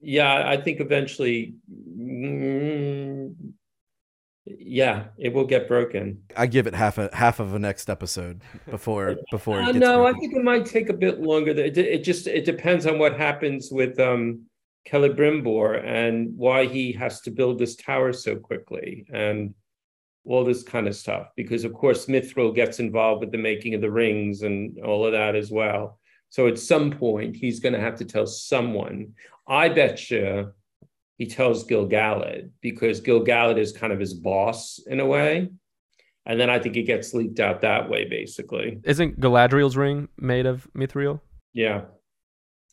[0.00, 3.34] yeah, I think eventually mm,
[4.58, 6.22] yeah, it will get broken.
[6.36, 9.60] I give it half a half of a next episode before before.
[9.60, 10.14] Uh, no, broken.
[10.14, 11.50] I think it might take a bit longer.
[11.52, 14.46] It, it just it depends on what happens with um,
[14.88, 19.54] Celebrimbor and why he has to build this tower so quickly and
[20.24, 21.28] all this kind of stuff.
[21.36, 25.12] Because of course Mithril gets involved with the making of the rings and all of
[25.12, 25.98] that as well.
[26.28, 29.14] So at some point he's going to have to tell someone.
[29.46, 30.52] I bet you
[31.20, 35.50] he tells Gil-galad because Gil-galad is kind of his boss in a way.
[36.24, 38.80] And then I think it gets leaked out that way, basically.
[38.84, 41.20] Isn't Galadriel's ring made of mithril?
[41.52, 41.82] Yeah.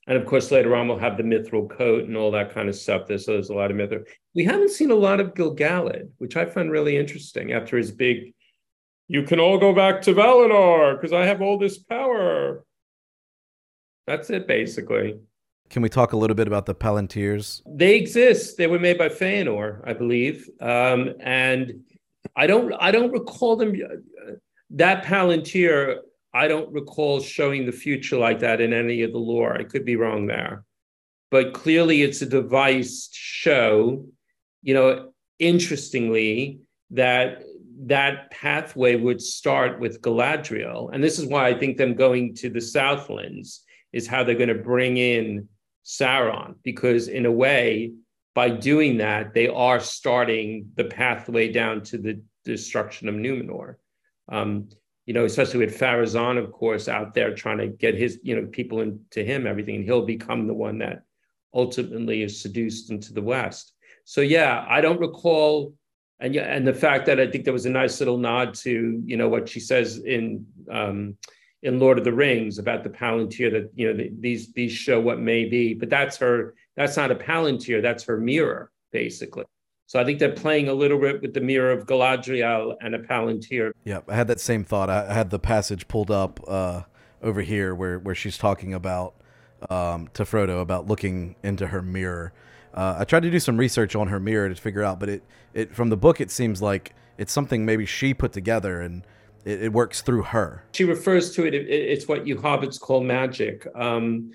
[0.07, 2.75] And of course, later on, we'll have the mithril coat and all that kind of
[2.77, 3.05] stuff.
[3.05, 4.07] There's, so there's a lot of mithril.
[4.33, 8.33] We haven't seen a lot of Gil-galad, which I find really interesting after his big,
[9.09, 12.63] you can all go back to Valinor because I have all this power.
[14.05, 15.19] That's it, basically.
[15.69, 17.61] Can we talk a little bit about the Palantirs?
[17.65, 18.57] They exist.
[18.57, 21.83] They were made by Feanor, I believe, um, and
[22.35, 22.73] I don't.
[22.79, 23.75] I don't recall them.
[24.71, 25.97] That Palantir,
[26.33, 29.57] I don't recall showing the future like that in any of the lore.
[29.57, 30.63] I could be wrong there,
[31.31, 34.05] but clearly it's a device show.
[34.61, 36.59] You know, interestingly,
[36.91, 37.43] that
[37.79, 42.49] that pathway would start with Galadriel, and this is why I think them going to
[42.49, 45.47] the Southlands is how they're going to bring in
[45.87, 47.93] Sauron, because in a way,
[48.35, 53.75] by doing that, they are starting the pathway down to the destruction of Numenor.
[54.29, 54.69] Um,
[55.05, 58.45] you know, especially with Pharazôn, of course, out there trying to get his, you know,
[58.47, 61.03] people into him, everything, and he'll become the one that
[61.53, 63.73] ultimately is seduced into the West.
[64.03, 65.73] So yeah, I don't recall,
[66.19, 69.01] and yeah, and the fact that I think there was a nice little nod to,
[69.05, 71.17] you know, what she says in um,
[71.63, 74.99] in Lord of the Rings about the Palantir that you know the, these these show
[74.99, 76.55] what may be, but that's her.
[76.75, 77.81] That's not a Palantir.
[77.81, 79.45] That's her mirror, basically.
[79.87, 82.99] So I think they're playing a little bit with the mirror of Galadriel and a
[82.99, 83.71] Palantir.
[83.85, 84.89] Yeah, I had that same thought.
[84.89, 86.83] I had the passage pulled up uh,
[87.21, 89.15] over here where where she's talking about
[89.69, 92.33] um, to Frodo about looking into her mirror.
[92.73, 95.23] Uh, I tried to do some research on her mirror to figure out, but it,
[95.53, 99.03] it from the book it seems like it's something maybe she put together and
[99.47, 100.63] it, it works through her.
[100.73, 103.65] She refers to it, it it's what you hobbits call magic.
[103.75, 104.31] Um,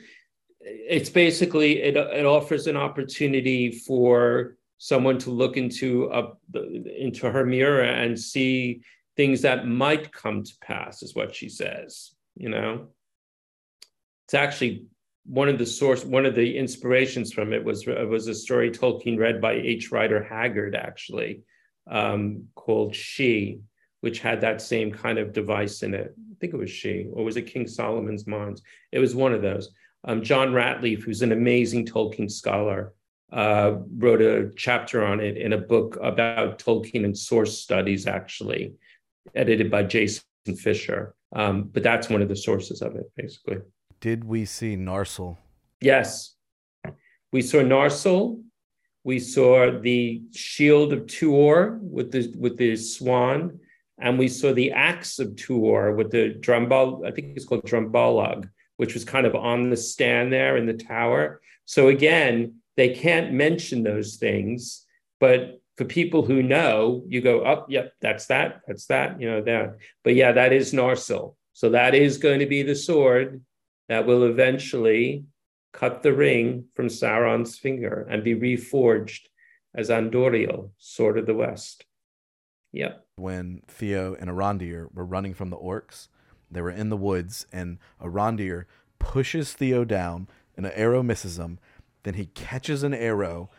[0.61, 6.33] it's basically it, it offers an opportunity for someone to look into a,
[6.99, 8.81] into her mirror and see
[9.17, 12.89] things that might come to pass is what she says you know
[14.27, 14.87] it's actually
[15.25, 19.19] one of the source one of the inspirations from it was was a story tolkien
[19.19, 21.43] read by h rider haggard actually
[21.91, 23.61] um, called she
[24.03, 27.25] which had that same kind of device in it i think it was she or
[27.25, 28.63] was it king solomon's mines
[28.93, 29.71] it was one of those
[30.05, 32.93] um, john rateliff who's an amazing tolkien scholar
[33.33, 38.75] uh, wrote a chapter on it in a book about tolkien and source studies actually
[39.35, 40.23] edited by jason
[40.57, 43.59] fisher um, but that's one of the sources of it, basically.
[44.01, 45.39] Did we see Narsil?
[45.81, 46.35] Yes.
[47.33, 48.43] We saw Narsil.
[49.05, 53.59] We saw the shield of Tuor with the with the swan,
[53.99, 57.07] and we saw the axe of Tuor with the drumbal.
[57.07, 60.75] I think it's called Dramborleg, which was kind of on the stand there in the
[60.75, 61.41] tower.
[61.65, 64.87] So again, they can't mention those things,
[65.21, 69.31] but for people who know, you go up, oh, yep, that's that, that's that, you
[69.31, 69.77] know, that.
[70.05, 71.35] But yeah, that is Narsil.
[71.53, 73.43] So that is going to be the sword
[73.89, 75.25] that will eventually
[75.73, 79.21] cut the ring from Sauron's finger and be reforged
[79.75, 81.85] as Andúril, Sword of the West.
[82.73, 83.05] Yep.
[83.17, 86.09] When Theo and Arondir were running from the orcs,
[86.51, 88.65] they were in the woods, and Arondir
[88.99, 91.59] pushes Theo down, and an arrow misses him.
[92.03, 93.51] Then he catches an arrow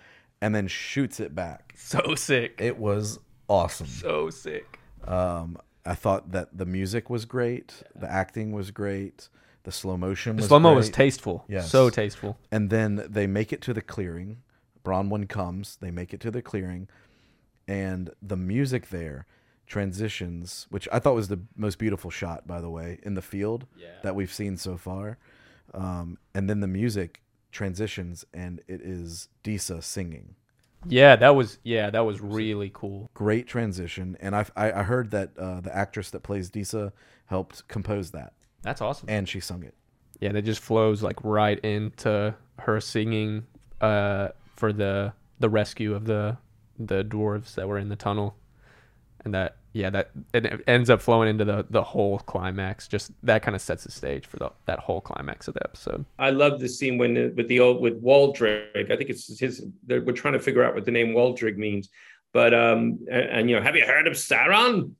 [0.42, 1.76] and then shoots it back.
[1.84, 2.56] So sick.
[2.60, 3.88] It was awesome.
[3.88, 4.80] So sick.
[5.06, 9.30] Um, I thought that the music was great, the acting was great,
[9.64, 10.38] the slow motion.
[10.38, 11.46] The slow mo was tasteful.
[11.48, 11.70] Yes.
[11.70, 12.38] so tasteful.
[12.52, 14.38] And then they make it to the clearing.
[14.84, 15.78] Bronwyn comes.
[15.82, 16.90] They make it to the clearing,
[17.68, 19.28] and the music there
[19.68, 23.66] transitions, which I thought was the most beautiful shot, by the way, in the field
[23.78, 23.88] yeah.
[24.04, 25.18] that we've seen so far.
[25.74, 27.22] Um, and then the music
[27.52, 30.36] transitions and it is Disa singing.
[30.88, 33.10] Yeah, that was yeah, that was really cool.
[33.14, 36.92] Great transition, and I I heard that uh, the actress that plays Disa
[37.28, 38.34] helped compose that.
[38.64, 39.10] That's awesome.
[39.10, 39.76] And she sung it.
[40.20, 43.46] Yeah, that just flows like right into her singing
[43.82, 46.38] uh, for the the rescue of the
[46.78, 48.36] the dwarves that were in the tunnel,
[49.24, 52.88] and that yeah, that it ends up flowing into the the whole climax.
[52.88, 56.06] Just that kind of sets the stage for the that whole climax of the episode.
[56.20, 58.92] I love the scene when with the old with Waldreg.
[58.92, 59.66] I think it's his.
[59.88, 61.90] We're trying to figure out what the name Waldreg means.
[62.34, 64.92] But um, and, and you know, have you heard of Sauron?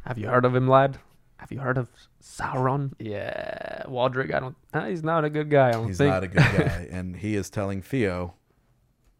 [0.06, 0.96] have you heard of him, lad?
[1.36, 1.90] Have you heard of
[2.22, 2.92] Sauron?
[2.98, 4.32] Yeah, Waldreg.
[4.32, 4.56] I don't.
[4.72, 5.68] Uh, he's not a good guy.
[5.68, 6.10] I don't he's think.
[6.14, 8.34] not a good guy, and he is telling Theo,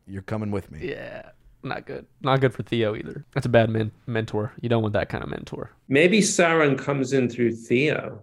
[0.06, 2.06] "You're coming with me." Yeah not good.
[2.20, 3.24] Not good for Theo either.
[3.34, 4.52] That's a bad men- mentor.
[4.60, 5.70] You don't want that kind of mentor.
[5.88, 8.22] Maybe Sauron comes in through Theo.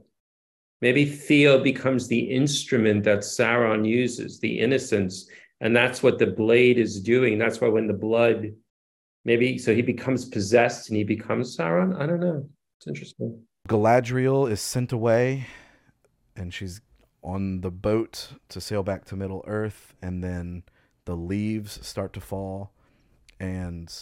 [0.82, 5.28] Maybe Theo becomes the instrument that Sauron uses, the innocence.
[5.62, 7.38] And that's what the blade is doing.
[7.38, 8.52] That's why when the blood,
[9.26, 12.00] maybe, so he becomes possessed and he becomes Sauron.
[12.00, 12.48] I don't know.
[12.78, 13.42] It's interesting.
[13.68, 15.48] Galadriel is sent away
[16.36, 16.80] and she's
[17.22, 19.94] on the boat to sail back to Middle Earth.
[20.02, 20.64] And then
[21.04, 22.72] the leaves start to fall
[23.40, 23.94] and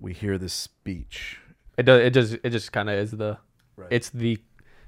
[0.00, 1.38] we hear this speech.
[1.76, 2.00] It does.
[2.00, 2.36] It just.
[2.42, 3.38] It just kind of is the.
[3.76, 3.88] Right.
[3.90, 4.38] It's the.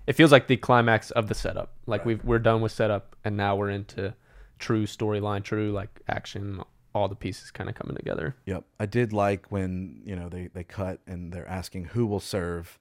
[0.07, 1.75] It feels like the climax of the setup.
[1.87, 2.07] Like right.
[2.07, 4.15] we've we're done with setup, and now we're into
[4.59, 6.63] true storyline, true like action.
[6.93, 8.35] All the pieces kind of coming together.
[8.47, 12.19] Yep, I did like when you know they they cut and they're asking who will
[12.19, 12.79] serve,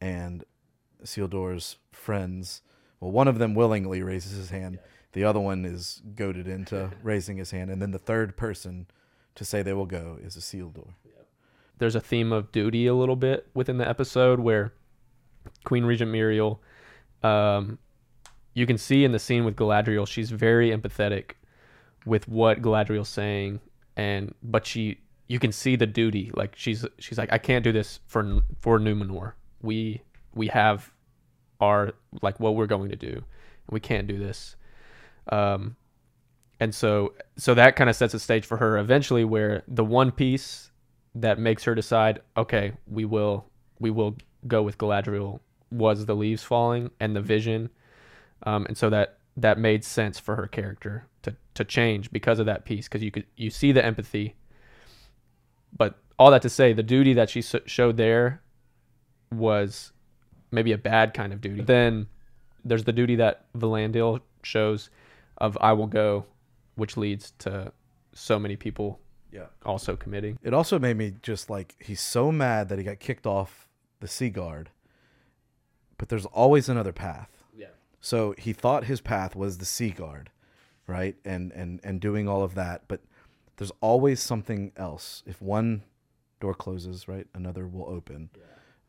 [0.00, 0.44] and
[1.02, 2.62] Isildur's friends.
[3.00, 4.76] Well, one of them willingly raises his hand.
[4.76, 4.88] Yeah.
[5.12, 8.86] The other one is goaded into raising his hand, and then the third person
[9.34, 10.92] to say they will go is Isildur.
[11.78, 14.74] There's a theme of duty a little bit within the episode where
[15.64, 16.58] Queen Regent Miriel,
[17.22, 17.78] um,
[18.52, 21.32] you can see in the scene with Galadriel, she's very empathetic
[22.04, 23.60] with what Galadriel's saying,
[23.96, 26.30] and but she, you can see the duty.
[26.34, 29.32] Like she's she's like, I can't do this for for Numenor.
[29.62, 30.02] We
[30.34, 30.90] we have
[31.60, 33.12] our like what we're going to do.
[33.12, 33.24] and
[33.70, 34.56] We can't do this.
[35.30, 35.76] Um,
[36.60, 40.12] and so so that kind of sets a stage for her eventually where the one
[40.12, 40.70] piece
[41.14, 43.46] that makes her decide okay we will
[43.80, 45.40] we will go with galadriel
[45.70, 47.70] was the leaves falling and the vision.
[48.42, 52.46] Um, and so that that made sense for her character to to change because of
[52.46, 54.34] that piece because you could you see the empathy.
[55.76, 58.42] But all that to say the duty that she showed there
[59.30, 59.92] was
[60.50, 61.62] maybe a bad kind of duty.
[61.62, 62.08] Then
[62.64, 64.90] there's the duty that Valandil shows
[65.38, 66.26] of I will go,
[66.80, 67.72] which leads to
[68.12, 68.98] so many people
[69.30, 69.46] Yeah.
[69.64, 70.38] also committing.
[70.42, 73.68] It also made me just like he's so mad that he got kicked off
[74.00, 74.70] the Sea Guard,
[75.98, 77.44] but there's always another path.
[77.54, 77.66] Yeah.
[78.00, 80.30] So he thought his path was the Sea Guard,
[80.86, 81.16] right?
[81.24, 83.00] And and and doing all of that, but
[83.56, 85.22] there's always something else.
[85.26, 85.82] If one
[86.40, 88.30] door closes, right, another will open.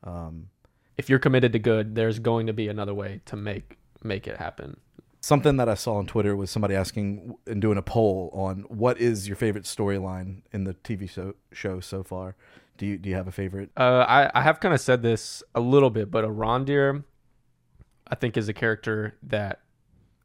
[0.04, 0.50] Um,
[0.98, 4.38] If you're committed to good, there's going to be another way to make make it
[4.38, 4.80] happen.
[5.22, 9.00] Something that I saw on Twitter was somebody asking and doing a poll on what
[9.00, 12.36] is your favorite storyline in the TV show show so far.
[12.78, 13.70] Do you do you have a favorite?
[13.78, 17.04] Uh, I, I have kind of said this a little bit, but a Arondir,
[18.08, 19.62] I think, is a character that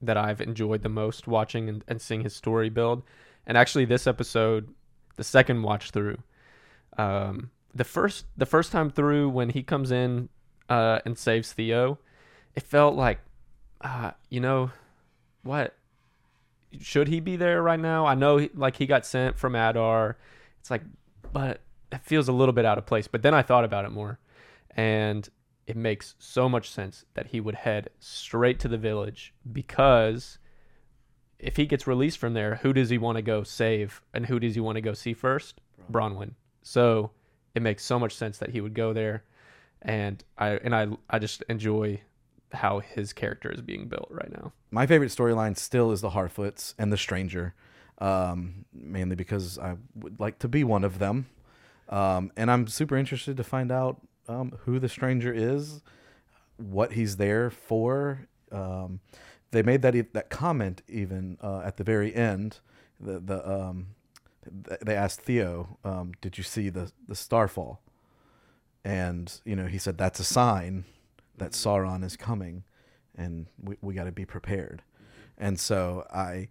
[0.00, 3.02] that I've enjoyed the most watching and, and seeing his story build.
[3.46, 4.74] And actually, this episode,
[5.16, 6.18] the second watch through,
[6.96, 10.30] um, the first the first time through when he comes in
[10.70, 11.98] uh, and saves Theo,
[12.54, 13.20] it felt like,
[13.82, 14.70] uh, you know,
[15.46, 15.74] what
[16.80, 18.06] should he be there right now?
[18.06, 20.16] I know, he, like he got sent from Adar.
[20.60, 20.82] It's like,
[21.32, 21.60] but
[21.92, 23.06] it feels a little bit out of place.
[23.06, 24.18] But then I thought about it more,
[24.70, 25.28] and
[25.66, 30.38] it makes so much sense that he would head straight to the village because
[31.38, 34.38] if he gets released from there, who does he want to go save, and who
[34.38, 35.60] does he want to go see first?
[35.90, 36.32] Bronwyn.
[36.62, 37.10] So
[37.54, 39.24] it makes so much sense that he would go there,
[39.82, 42.00] and I and I I just enjoy
[42.52, 44.52] how his character is being built right now.
[44.70, 47.54] My favorite storyline still is the Harfoots and the Stranger,
[47.98, 51.26] um, mainly because I would like to be one of them,
[51.88, 55.82] um, and I'm super interested to find out um, who the Stranger is,
[56.56, 58.26] what he's there for.
[58.52, 59.00] Um,
[59.50, 62.58] they made that that comment even uh, at the very end.
[63.00, 63.88] The the um,
[64.68, 67.80] th- they asked Theo, um, "Did you see the the starfall?"
[68.84, 70.84] And you know he said that's a sign
[71.38, 72.64] that Sauron is coming,
[73.14, 74.82] and we we got to be prepared.
[75.38, 76.48] And so I,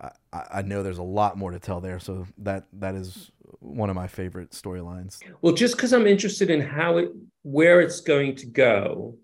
[0.00, 1.98] I I know there's a lot more to tell there.
[1.98, 5.18] So that that is one of my favorite storylines.
[5.42, 7.10] Well, just because I'm interested in how it,
[7.42, 9.16] where it's going to go,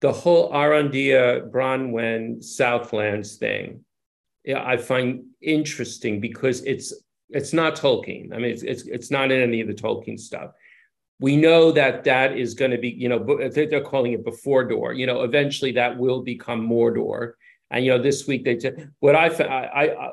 [0.00, 3.84] the whole Arondir, Bronwyn, Southlands thing,
[4.54, 6.92] I find interesting because it's
[7.30, 8.34] it's not Tolkien.
[8.34, 10.52] I mean, it's it's it's not in any of the Tolkien stuff.
[11.22, 14.24] We know that that is going to be, you know, uh, they're they're calling it
[14.24, 14.92] before door.
[14.92, 17.34] You know, eventually that will become Mordor.
[17.70, 20.12] And you know, this week they did what I I I,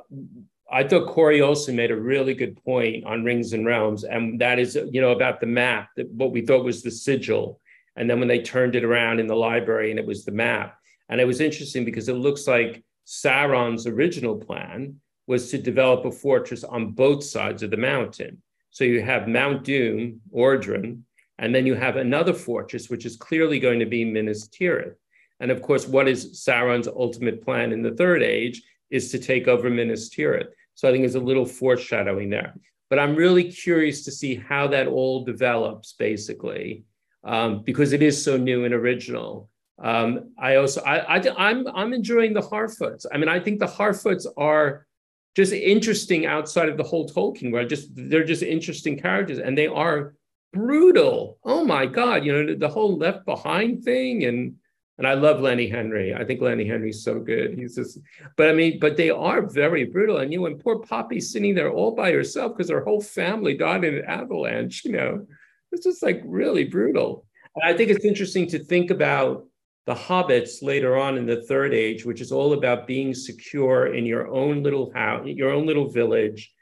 [0.72, 4.60] I thought Corey Olsen made a really good point on Rings and Realms, and that
[4.60, 7.60] is, you know, about the map, that what we thought was the sigil.
[7.95, 10.78] And then when they turned it around in the library and it was the map.
[11.10, 16.12] And it was interesting because it looks like Sauron's original plan was to develop a
[16.12, 18.41] fortress on both sides of the mountain.
[18.80, 21.02] So you have Mount Doom, Orodruin,
[21.38, 24.96] and then you have another fortress, which is clearly going to be Minas Tirith.
[25.42, 29.50] And of course, what is Sauron's ultimate plan in the Third Age is to take
[29.50, 30.48] over Minas Tirith.
[30.76, 32.54] So I think there's a little foreshadowing there.
[32.90, 36.86] But I'm really curious to see how that all develops, basically,
[37.26, 39.50] um, because it is so new and original.
[39.84, 43.06] Um, I also I, I I'm I'm enjoying the Harfoots.
[43.12, 44.88] I mean, I think the Harfoots are
[45.36, 47.70] just interesting outside of the whole Tolkien world.
[47.70, 50.16] Just they're just interesting characters, and they are
[50.54, 51.38] brutal.
[51.44, 54.56] Oh my God, you know the whole Left Behind thing, and
[55.00, 56.14] and I love Lenny Henry.
[56.14, 57.58] I think Lenny Henry's so good.
[57.58, 58.00] He's just,
[58.36, 60.18] but I mean, but they are very brutal.
[60.18, 63.56] And you know, and poor Poppy's sitting there all by herself because her whole family
[63.56, 64.84] died in an avalanche.
[64.84, 65.26] You know,
[65.72, 67.26] it's just like really brutal.
[67.56, 69.46] And I think it's interesting to think about
[69.90, 74.06] the hobbits later on in the third age, which is all about being secure in
[74.06, 76.54] your own little house, your own little village.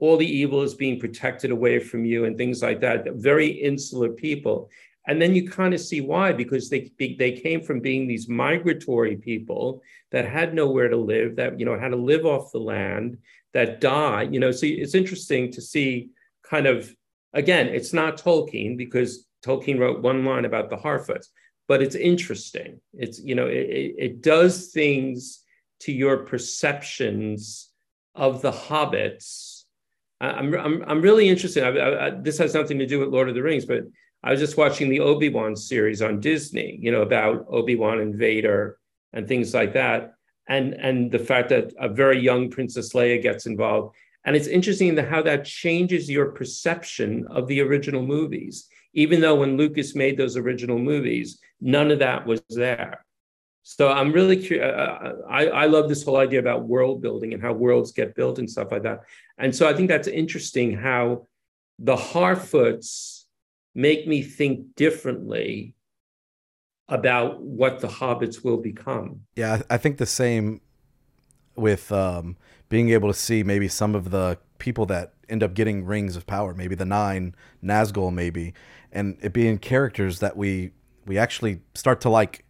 [0.00, 3.06] All the evil is being protected away from you and things like that.
[3.14, 4.70] Very insular people.
[5.06, 9.18] And then you kind of see why, because they they came from being these migratory
[9.18, 13.18] people that had nowhere to live, that you know had to live off the land,
[13.52, 14.22] that die.
[14.22, 16.08] You know, so it's interesting to see
[16.42, 16.92] kind of
[17.32, 21.28] again, it's not Tolkien because Tolkien wrote one line about the Harfoots,
[21.66, 22.80] but it's interesting.
[22.92, 25.40] It's you know it, it does things
[25.80, 27.70] to your perceptions
[28.14, 29.64] of the hobbits.
[30.20, 31.64] I'm I'm I'm really interested.
[31.64, 33.84] I, I, this has nothing to do with Lord of the Rings, but
[34.22, 36.78] I was just watching the Obi Wan series on Disney.
[36.80, 38.78] You know about Obi Wan and Vader
[39.12, 40.14] and things like that,
[40.48, 43.96] and and the fact that a very young Princess Leia gets involved.
[44.26, 49.56] And it's interesting how that changes your perception of the original movies even though when
[49.56, 53.04] Lucas made those original movies, none of that was there.
[53.62, 54.74] So I'm really curious.
[55.28, 58.48] I, I love this whole idea about world building and how worlds get built and
[58.48, 59.00] stuff like that.
[59.38, 61.26] And so I think that's interesting how
[61.78, 63.24] the Harfoots
[63.74, 65.74] make me think differently
[66.88, 69.20] about what the hobbits will become.
[69.36, 70.60] Yeah, I I think the same
[71.56, 72.36] with um,
[72.68, 76.26] being able to see maybe some of the people that end up getting rings of
[76.26, 78.54] power, maybe the nine, Nazgul, maybe,
[78.92, 80.72] and it being characters that we
[81.06, 82.44] we actually start to like,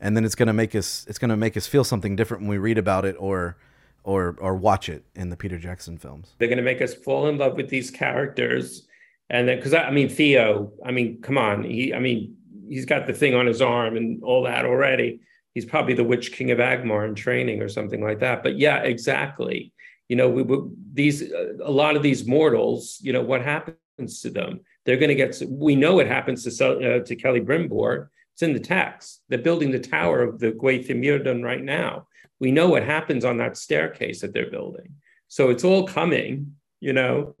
[0.00, 2.58] and then it's gonna make us it's gonna make us feel something different when we
[2.58, 3.56] read about it or
[4.04, 6.34] or or watch it in the Peter Jackson films.
[6.38, 8.86] They're gonna make us fall in love with these characters,
[9.30, 12.36] and then because I, I mean Theo, I mean come on, he I mean
[12.68, 15.20] he's got the thing on his arm and all that already.
[15.54, 18.42] He's probably the Witch King of Angmar in training or something like that.
[18.42, 19.72] But yeah, exactly.
[20.08, 20.58] You know, we, we
[20.92, 22.98] these a lot of these mortals.
[23.02, 24.60] You know, what happens to them?
[24.84, 25.40] They're going to get.
[25.48, 28.08] We know what happens to uh, to Celebrimbor.
[28.34, 29.22] It's in the text.
[29.28, 32.06] They're building the tower of the Gwaith right now.
[32.38, 34.94] We know what happens on that staircase that they're building.
[35.28, 36.56] So it's all coming.
[36.80, 37.34] You know,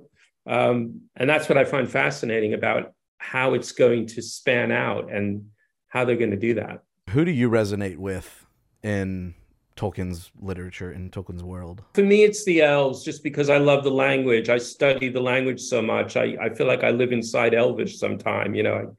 [0.46, 5.46] um, and that's what I find fascinating about how it's going to span out and
[5.88, 6.82] how they're going to do that.
[7.10, 8.46] Who do you resonate with
[8.82, 9.34] in
[9.76, 11.82] Tolkien's literature, and Tolkien's world?
[11.94, 14.48] For me, it's the elves, just because I love the language.
[14.48, 16.16] I study the language so much.
[16.16, 18.96] I, I feel like I live inside Elvish sometime, you know.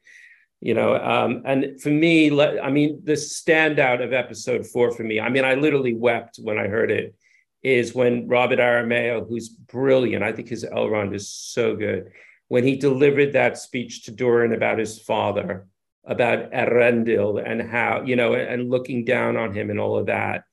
[0.60, 5.20] you know, um, and for me, I mean, the standout of episode four for me,
[5.20, 7.14] I mean, I literally wept when I heard it,
[7.62, 12.10] is when Robert Aramayo, who's brilliant, I think his Elrond is so good
[12.48, 15.66] when he delivered that speech to Durin about his father,
[16.04, 20.44] about Eärendil and how, you know, and looking down on him and all of that.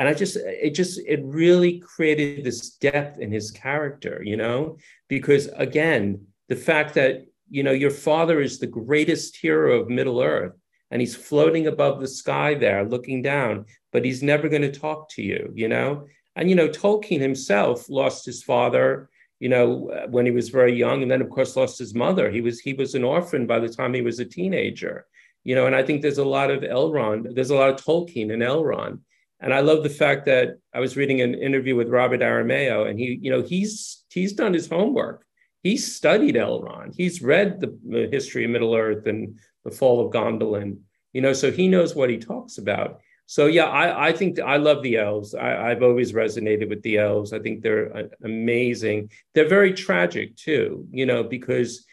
[0.00, 4.78] And I just, it just, it really created this depth in his character, you know,
[5.08, 10.22] because again, the fact that, you know, your father is the greatest hero of Middle
[10.22, 10.54] Earth
[10.90, 15.10] and he's floating above the sky there looking down, but he's never going to talk
[15.10, 16.06] to you, you know?
[16.34, 21.00] And, you know, Tolkien himself lost his father you know, when he was very young,
[21.00, 22.30] and then of course lost his mother.
[22.30, 25.06] He was he was an orphan by the time he was a teenager.
[25.44, 28.30] You know, and I think there's a lot of Elrond, there's a lot of Tolkien
[28.30, 29.00] in Elrond.
[29.40, 32.98] And I love the fact that I was reading an interview with Robert Aramayo, and
[32.98, 35.24] he, you know, he's he's done his homework.
[35.62, 36.94] He's studied Elrond.
[36.96, 40.78] He's read the, the history of Middle Earth and the fall of Gondolin.
[41.12, 43.00] You know, so he knows what he talks about.
[43.26, 45.34] So yeah, I, I think I love the elves.
[45.34, 47.32] I, have always resonated with the elves.
[47.32, 49.10] I think they're uh, amazing.
[49.34, 51.86] They're very tragic too, you know, because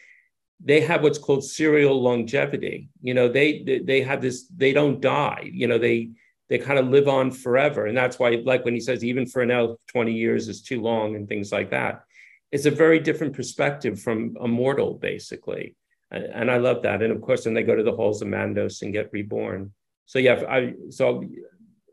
[0.58, 2.88] they have what's called serial longevity.
[3.02, 4.48] You know, they they, they have this.
[4.48, 5.48] They don't die.
[5.52, 6.10] You know, they
[6.48, 9.42] they kind of live on forever, and that's why, like when he says, even for
[9.42, 12.04] an elf, twenty years is too long, and things like that.
[12.50, 15.76] It's a very different perspective from a mortal, basically,
[16.10, 17.02] and, and I love that.
[17.02, 19.72] And of course, then they go to the halls of Mandos and get reborn
[20.08, 21.22] so yeah, I so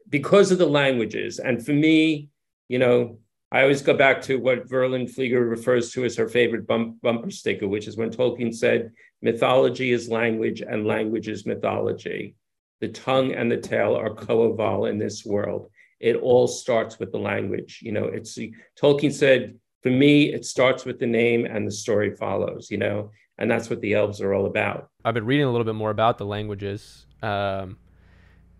[0.10, 2.30] because of the languages, and for me,
[2.70, 3.20] you know,
[3.52, 7.30] I always go back to what Verlyn Flieger refers to as her favorite bump, bumper
[7.30, 12.36] sticker, which is when Tolkien said, "Mythology is language, and language is mythology.
[12.82, 15.70] The tongue and the tail are coeval in this world.
[16.00, 17.80] It all starts with the language.
[17.82, 18.38] You know, it's
[18.80, 23.12] Tolkien said." For me, it starts with the name and the story follows, you know,
[23.38, 24.90] and that's what the elves are all about.
[25.04, 27.06] I've been reading a little bit more about the languages.
[27.22, 27.78] Um,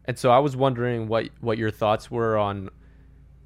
[0.06, 2.70] and so I was wondering what what your thoughts were on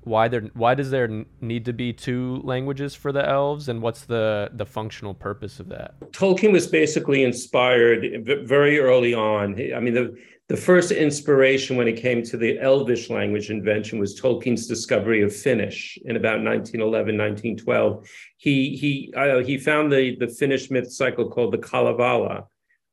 [0.03, 4.05] why there why does there need to be two languages for the elves and what's
[4.05, 9.93] the the functional purpose of that tolkien was basically inspired very early on i mean
[9.93, 10.17] the
[10.49, 15.33] the first inspiration when it came to the elvish language invention was tolkien's discovery of
[15.35, 21.29] finnish in about 1911 1912 he he uh, he found the the finnish myth cycle
[21.29, 22.45] called the kalevala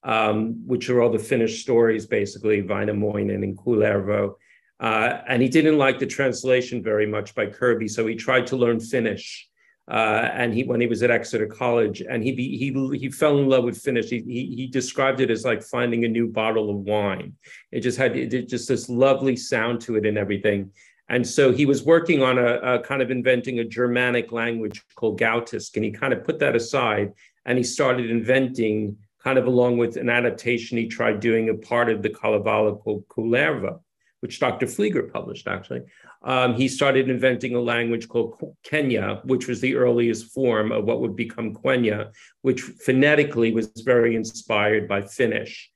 [0.06, 4.34] um, which are all the Finnish stories, basically, Vainamoinen and Kullervo.
[4.78, 8.56] Uh, and he didn't like the translation very much by Kirby, so he tried to
[8.56, 9.48] learn Finnish.
[9.88, 13.48] Uh, and he, when he was at Exeter College, and he he he fell in
[13.48, 14.10] love with Finnish.
[14.10, 17.34] He, he, he described it as like finding a new bottle of wine.
[17.70, 20.72] It just had it just this lovely sound to it and everything.
[21.08, 25.20] And so he was working on a, a kind of inventing a Germanic language called
[25.20, 27.12] Gautisk, and he kind of put that aside
[27.46, 31.88] and he started inventing kind of along with an adaptation he tried doing a part
[31.88, 33.80] of the Kalevala called Kullervo,
[34.20, 34.66] which Dr.
[34.66, 35.82] Flieger published actually.
[36.26, 38.34] Um, he started inventing a language called
[38.68, 42.10] Qenya, which was the earliest form of what would become Quenya,
[42.42, 45.70] which phonetically was very inspired by Finnish.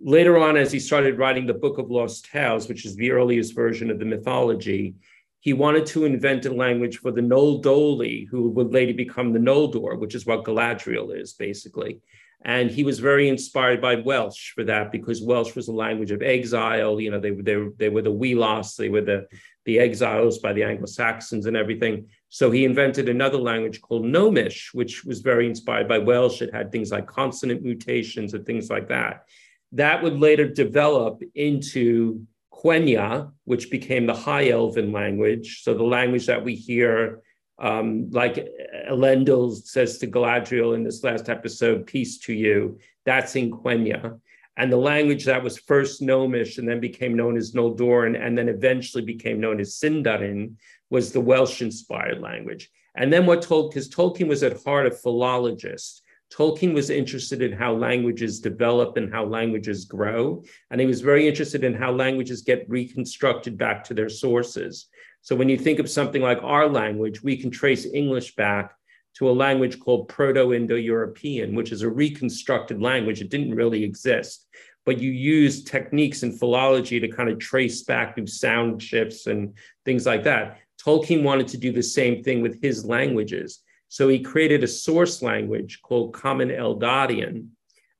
[0.00, 3.54] Later on, as he started writing the Book of Lost Tales, which is the earliest
[3.54, 4.94] version of the mythology,
[5.40, 9.98] he wanted to invent a language for the Noldoli, who would later become the Noldor,
[9.98, 12.00] which is what Galadriel is, basically.
[12.42, 16.22] And he was very inspired by Welsh for that because Welsh was a language of
[16.22, 16.98] exile.
[16.98, 19.26] You know, they, they, they were the Welas, they were the,
[19.66, 22.06] the exiles by the Anglo-Saxons and everything.
[22.30, 26.40] So he invented another language called Gnomish, which was very inspired by Welsh.
[26.40, 29.24] It had things like consonant mutations and things like that.
[29.72, 35.62] That would later develop into Quenya, which became the High Elven language.
[35.62, 37.22] So the language that we hear,
[37.60, 38.48] um, like
[38.90, 44.18] Elendil says to Galadriel in this last episode, peace to you, that's in Quenya.
[44.56, 48.48] And the language that was first Gnomish and then became known as Noldorin and then
[48.48, 50.54] eventually became known as Sindarin
[50.90, 52.70] was the Welsh inspired language.
[52.94, 56.02] And then what Tolkien, because Tolkien was at heart a philologist.
[56.32, 60.44] Tolkien was interested in how languages develop and how languages grow.
[60.70, 64.88] And he was very interested in how languages get reconstructed back to their sources.
[65.22, 68.74] So when you think of something like our language, we can trace English back
[69.14, 73.20] to a language called Proto Indo European, which is a reconstructed language.
[73.20, 74.46] It didn't really exist,
[74.86, 79.54] but you use techniques in philology to kind of trace back through sound shifts and
[79.84, 80.58] things like that.
[80.82, 83.60] Tolkien wanted to do the same thing with his languages.
[83.88, 87.48] So he created a source language called Common Eldarin.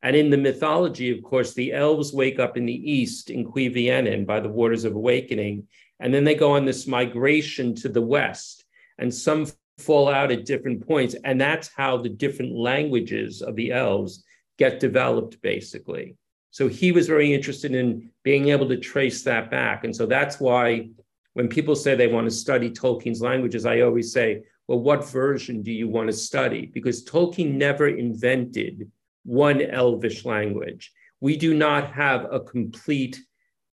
[0.02, 4.24] And in the mythology, of course, the elves wake up in the east in Cuiviénen
[4.24, 5.66] by the waters of awakening.
[6.00, 8.64] And then they go on this migration to the west.
[8.98, 9.46] And some
[9.78, 11.14] fall out at different points.
[11.24, 14.24] And that's how the different languages of the elves
[14.58, 16.16] get developed, basically.
[16.50, 19.84] So he was very interested in being able to trace that back.
[19.84, 20.90] And so that's why
[21.34, 25.62] when people say they want to study Tolkien's languages, I always say, well, what version
[25.62, 26.66] do you want to study?
[26.66, 28.90] Because Tolkien never invented
[29.24, 30.92] one Elvish language.
[31.20, 33.20] We do not have a complete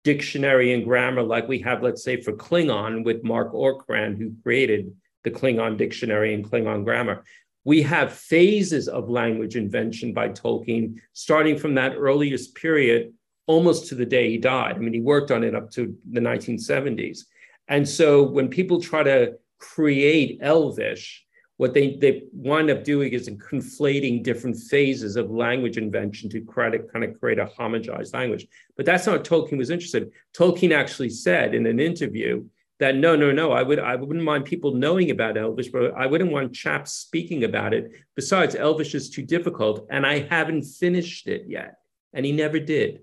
[0.05, 4.93] dictionary and grammar like we have, let's say, for Klingon with Marc Okrand, who created
[5.23, 7.23] the Klingon dictionary and Klingon grammar.
[7.65, 13.11] We have phases of language invention by Tolkien, starting from that earliest period
[13.47, 14.75] almost to the day he died.
[14.75, 17.21] I mean, he worked on it up to the 1970s.
[17.67, 21.24] And so when people try to create Elvish,
[21.57, 26.79] what they, they wind up doing is conflating different phases of language invention to to
[26.91, 28.47] kind of create a homogenized language.
[28.75, 30.11] But that's not what Tolkien was interested.
[30.37, 32.45] Tolkien actually said in an interview
[32.79, 36.05] that no, no, no, I would I wouldn't mind people knowing about Elvish, but I
[36.07, 37.91] wouldn't want chaps speaking about it.
[38.15, 41.75] Besides, Elvish is too difficult, and I haven't finished it yet.
[42.13, 43.01] And he never did.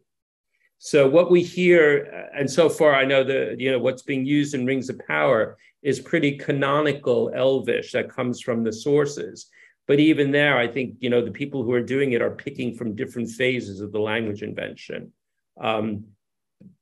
[0.78, 4.26] So what we hear, uh, and so far I know that you know what's being
[4.26, 9.48] used in Rings of Power is pretty canonical Elvish that comes from the sources.
[9.88, 12.74] But even there, I think you know the people who are doing it are picking
[12.74, 15.12] from different phases of the language invention.
[15.60, 16.04] Um,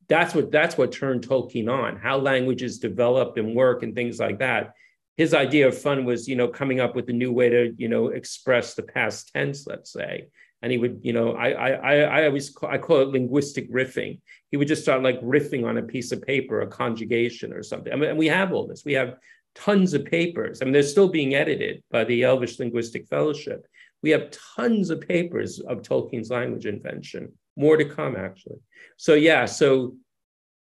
[0.09, 4.41] that's what that's what turned Tolkien on how languages develop and work and things like
[4.41, 4.75] that.
[5.17, 7.89] His idea of fun was you know coming up with a new way to you
[7.89, 10.29] know express the past tense, let's say,
[10.63, 14.21] and he would, you know, I I I always call, I call it linguistic riffing.
[14.51, 17.93] He would just start like riffing on a piece of paper, a conjugation or something.
[17.93, 18.85] I mean, and we have all this.
[18.85, 19.17] We have
[19.55, 20.61] tons of papers.
[20.61, 23.67] I mean, they're still being edited by the Elvish Linguistic Fellowship.
[24.03, 27.33] We have tons of papers of Tolkien's language invention.
[27.57, 28.59] More to come, actually.
[28.97, 29.97] So yeah, so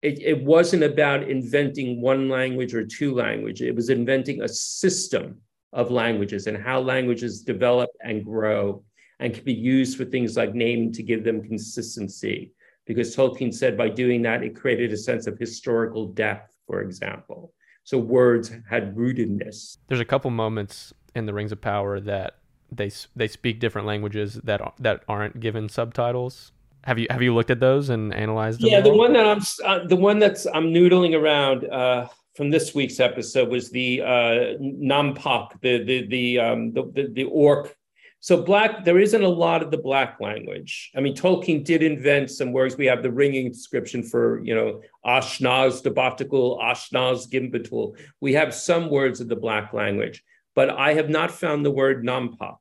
[0.02, 3.68] it, it wasn't about inventing one language or two languages.
[3.68, 5.42] It was inventing a system
[5.72, 8.84] of languages and how languages develop and grow
[9.20, 12.54] and can be used for things like naming to give them consistency.
[12.86, 17.54] Because Tolkien said by doing that, it created a sense of historical depth, for example.
[17.84, 19.78] So words had rootedness.
[19.88, 22.38] There's a couple moments in the Rings of Power that
[22.72, 26.52] they they speak different languages that that aren't given subtitles.
[26.84, 28.70] Have you have you looked at those and analyzed them?
[28.70, 32.74] Yeah, the one that I'm uh, the one that's I'm noodling around uh, from this
[32.74, 37.76] week's episode was the uh, Nampak, the the the, um, the the the orc
[38.22, 40.92] so black, there isn't a lot of the black language.
[40.96, 42.76] I mean, Tolkien did invent some words.
[42.76, 47.98] We have the ringing inscription for, you know, Ashnaz durbatulûk, Ashnaz Gimbatul.
[48.20, 50.22] We have some words of the black language,
[50.54, 52.58] but I have not found the word Nampak.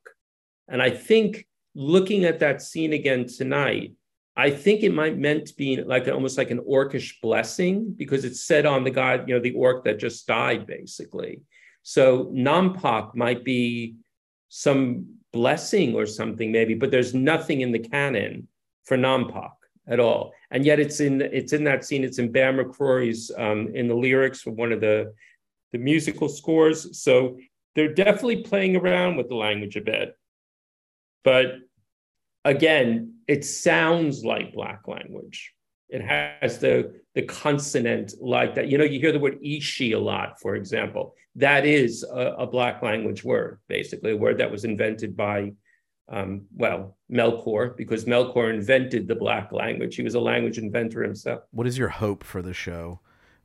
[0.69, 3.95] And I think looking at that scene again tonight,
[4.37, 8.45] I think it might meant to be like almost like an orcish blessing because it's
[8.45, 11.41] said on the god, you know, the orc that just died, basically.
[11.83, 13.97] So Nampak might be
[14.49, 18.49] some blessing or something maybe, but there's nothing in the canon
[18.85, 19.53] for Nampak
[19.87, 20.33] at all.
[20.51, 22.05] And yet it's in it's in that scene.
[22.05, 25.13] It's in Bear McCreary's um, in the lyrics for one of the
[25.73, 26.99] the musical scores.
[27.01, 27.39] So
[27.75, 30.17] they're definitely playing around with the language a bit.
[31.25, 31.57] But
[32.45, 35.53] again, it sounds like black language.
[35.89, 38.69] It has the the consonant like that.
[38.69, 41.17] You know, you hear the word ishi a lot, for example.
[41.35, 45.53] That is a, a black language word, basically, a word that was invented by,
[46.09, 49.97] um, well, Melkor, because Melkor invented the black language.
[49.97, 51.43] He was a language inventor himself.
[51.51, 53.01] What is your hope for the show?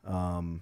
[0.06, 0.62] Um,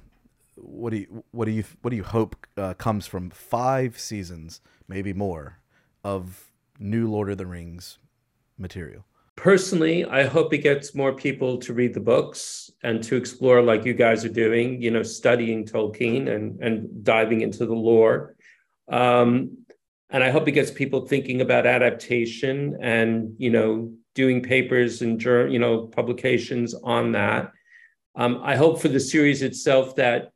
[0.55, 4.61] what do you what do you what do you hope uh, comes from five seasons,
[4.87, 5.59] maybe more,
[6.01, 6.49] of
[6.79, 7.97] new Lord of the Rings
[8.57, 9.03] material?
[9.37, 13.85] Personally, I hope it gets more people to read the books and to explore, like
[13.85, 18.35] you guys are doing, you know, studying Tolkien and, and diving into the lore.
[18.91, 19.57] Um,
[20.09, 25.23] and I hope it gets people thinking about adaptation and, you know, doing papers and,
[25.23, 27.51] you know, publications on that.
[28.15, 30.31] Um, I hope for the series itself that,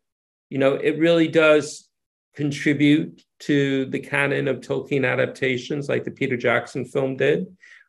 [0.50, 1.90] you know, it really does
[2.36, 7.48] contribute to the canon of Tolkien adaptations like the Peter Jackson film did.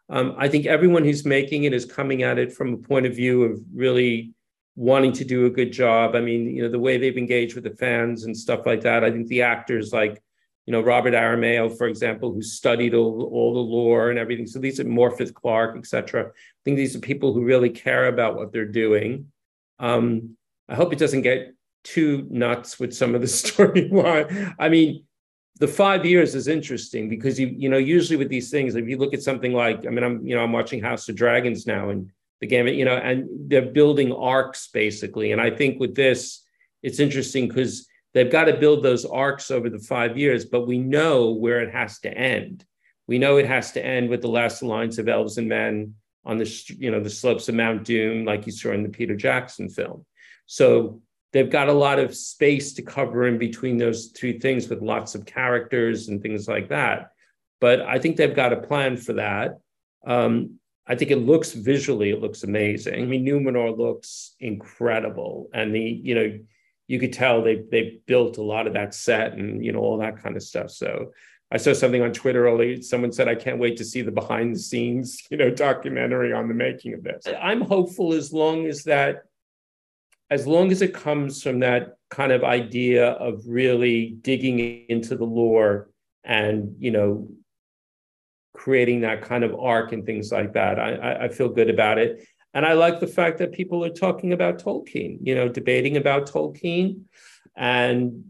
[0.09, 3.15] Um, I think everyone who's making it is coming at it from a point of
[3.15, 4.33] view of really
[4.77, 6.15] wanting to do a good job.
[6.15, 9.03] I mean, you know, the way they've engaged with the fans and stuff like that.
[9.03, 10.23] I think the actors like,
[10.67, 14.47] you know, Robert Aramayo, for example, who studied all, all the lore and everything.
[14.47, 16.27] So these are Morfydd Clark, etc.
[16.27, 16.31] I
[16.65, 19.33] think these are people who really care about what they're doing.
[19.79, 20.37] Um,
[20.69, 21.55] I hope it doesn't get
[21.85, 24.55] too nuts with some of the storyline.
[24.59, 25.06] I mean,
[25.59, 28.99] the five years is interesting because you you know usually with these things if you
[28.99, 31.91] look at something like I mean I'm you know I'm watching House of Dragons now
[31.91, 35.33] and the game you know and they're building arcs basically.
[35.33, 36.43] And I think with this
[36.83, 40.79] it's interesting because they've got to build those arcs over the five years but we
[40.79, 42.65] know where it has to end.
[43.07, 45.95] We know it has to end with the last alliance of elves and men
[46.25, 49.17] on the you know the slopes of Mount Doom like you saw in the Peter
[49.17, 50.05] Jackson film.
[50.45, 51.01] So
[51.37, 55.14] they've got a lot of space to cover in between those two things with lots
[55.14, 57.11] of characters and things like that.
[57.61, 59.59] But I think they've got a plan for that.
[60.07, 63.03] Um, I think it looks visually, it looks amazing.
[63.03, 66.39] I mean, Numenor looks incredible, and the you know,
[66.87, 69.99] you could tell they they built a lot of that set and you know all
[69.99, 70.70] that kind of stuff.
[70.70, 71.12] So
[71.51, 72.80] I saw something on Twitter earlier.
[72.82, 76.49] Someone said, "I can't wait to see the behind the scenes, you know, documentary on
[76.49, 79.24] the making of this." I'm hopeful as long as that
[80.31, 84.59] as long as it comes from that kind of idea of really digging
[84.89, 85.91] into the lore
[86.24, 87.29] and you know
[88.55, 92.27] creating that kind of arc and things like that I, I feel good about it.
[92.55, 96.31] And i like the fact that people are talking about tolkien you know debating about
[96.31, 97.03] tolkien.
[97.59, 98.24] And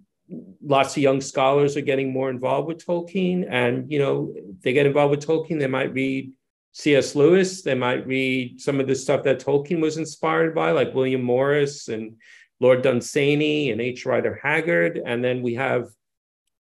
[0.64, 3.47] lots of young scholars are getting more involved with tolkien.
[3.49, 6.32] And you know they get involved with tolkien they might read
[6.77, 7.14] C.S.
[7.14, 7.62] Lewis.
[7.62, 11.89] They might read some of the stuff that Tolkien was inspired by, like William Morris
[11.89, 12.16] and
[12.61, 14.05] Lord Dunsany and H.
[14.05, 15.01] Rider Haggard.
[15.03, 15.89] And then we have,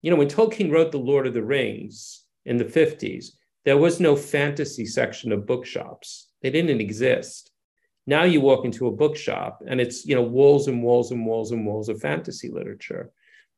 [0.02, 3.32] you know, when Tolkien wrote The Lord of the Rings in the 50s,
[3.66, 6.30] there was no fantasy section of bookshops.
[6.42, 7.52] They didn't exist.
[8.08, 11.52] Now you walk into a bookshop and it's, you know, walls and walls and walls
[11.52, 13.12] and walls of fantasy literature.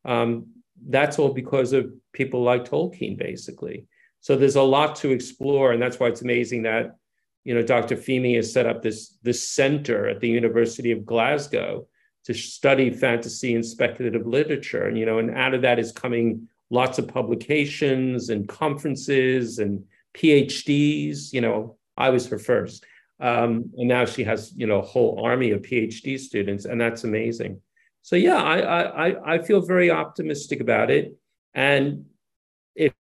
[0.05, 0.47] Um,
[0.89, 3.85] that's all because of people like Tolkien, basically.
[4.21, 6.95] So there's a lot to explore, and that's why it's amazing that
[7.43, 7.95] you know Dr.
[7.95, 11.87] Fimi has set up this this center at the University of Glasgow
[12.25, 16.47] to study fantasy and speculative literature, and you know, and out of that is coming
[16.69, 21.31] lots of publications and conferences and PhDs.
[21.31, 22.85] You know, I was her first,
[23.19, 27.05] um, and now she has you know a whole army of PhD students, and that's
[27.05, 27.61] amazing.
[28.01, 31.15] So yeah, I I I feel very optimistic about it,
[31.53, 32.05] and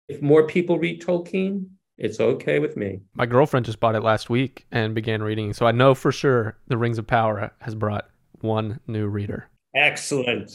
[0.09, 1.67] if more people read Tolkien,
[1.99, 3.01] it's okay with me.
[3.15, 6.57] My girlfriend just bought it last week and began reading, so I know for sure
[6.69, 8.09] The Rings of Power has brought
[8.41, 9.49] one new reader.
[9.75, 10.51] Excellent.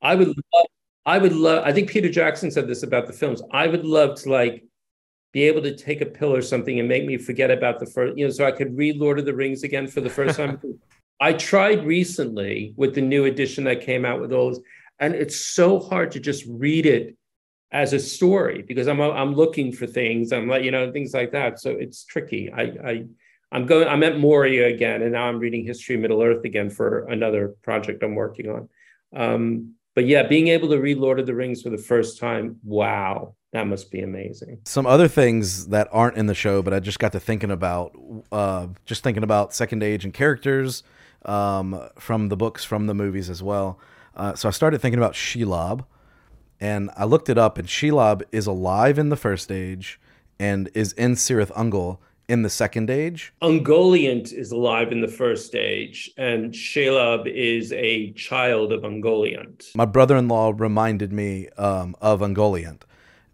[0.00, 0.66] I would love
[1.06, 3.42] I would love I think Peter Jackson said this about the films.
[3.50, 4.64] I would love to like
[5.32, 8.16] be able to take a pill or something and make me forget about the first,
[8.16, 10.60] you know, so I could read Lord of the Rings again for the first time.
[11.20, 14.60] I tried recently with the new edition that came out with all this,
[15.00, 17.16] and it's so hard to just read it
[17.72, 20.32] as a story because I'm I'm looking for things.
[20.32, 21.60] I'm like you know things like that.
[21.60, 22.52] So it's tricky.
[22.52, 23.04] I I
[23.52, 23.86] I'm going.
[23.86, 27.54] I'm at Moria again, and now I'm reading History of Middle Earth again for another
[27.62, 28.68] project I'm working on.
[29.14, 32.58] Um, but yeah, being able to read Lord of the Rings for the first time,
[32.64, 34.58] wow, that must be amazing.
[34.64, 37.96] Some other things that aren't in the show, but I just got to thinking about,
[38.32, 40.82] uh, just thinking about second age and characters
[41.24, 43.78] um, from the books, from the movies as well.
[44.16, 45.84] Uh, so I started thinking about Shelob,
[46.60, 50.00] and I looked it up, and Shelob is alive in the first age
[50.38, 51.98] and is in Cirith Ungol
[52.28, 53.32] in the second age.
[53.42, 59.74] Ungoliant is alive in the first age, and Shelob is a child of Ungoliant.
[59.76, 62.82] My brother-in-law reminded me um, of Ungoliant,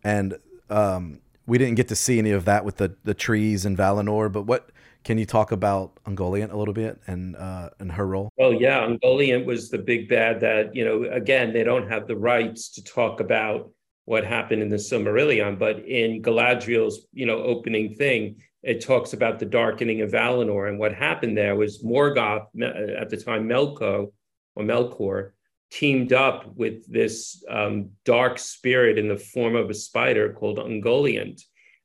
[0.02, 0.36] and
[0.68, 4.30] um, we didn't get to see any of that with the the trees in Valinor.
[4.30, 4.70] But what
[5.04, 8.30] can you talk about Ungoliant a little bit and uh, and her role?
[8.36, 11.04] Well, yeah, Ungoliant was the big bad that you know.
[11.04, 13.70] Again, they don't have the rights to talk about
[14.04, 19.38] what happened in the Silmarillion, but in Galadriel's you know opening thing, it talks about
[19.38, 24.12] the darkening of Valinor, and what happened there was Morgoth at the time Melko
[24.54, 25.30] or Melkor
[25.70, 31.40] teamed up with this um, dark spirit in the form of a spider called Ungoliant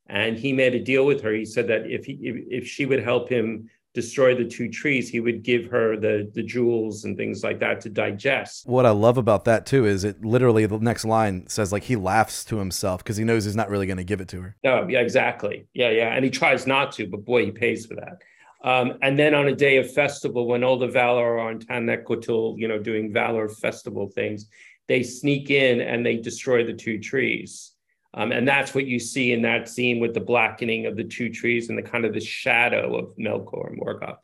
[0.08, 1.34] and he made a deal with her.
[1.34, 5.10] He said that if he if, if she would help him destroy the two trees,
[5.10, 8.68] he would give her the the jewels and things like that to digest.
[8.68, 11.96] What I love about that too is it literally the next line says like he
[11.96, 14.56] laughs to himself because he knows he's not really going to give it to her.
[14.64, 15.68] No, yeah, exactly.
[15.74, 18.22] Yeah, yeah, and he tries not to, but boy, he pays for that.
[18.64, 22.58] Um, and then on a day of festival, when all the Valar are on Taniquetil,
[22.58, 24.48] you know, doing Valar festival things,
[24.88, 27.75] they sneak in and they destroy the two trees.
[28.16, 31.30] Um, and that's what you see in that scene with the blackening of the two
[31.30, 34.18] trees and the kind of the shadow of Melkor and Morgoth.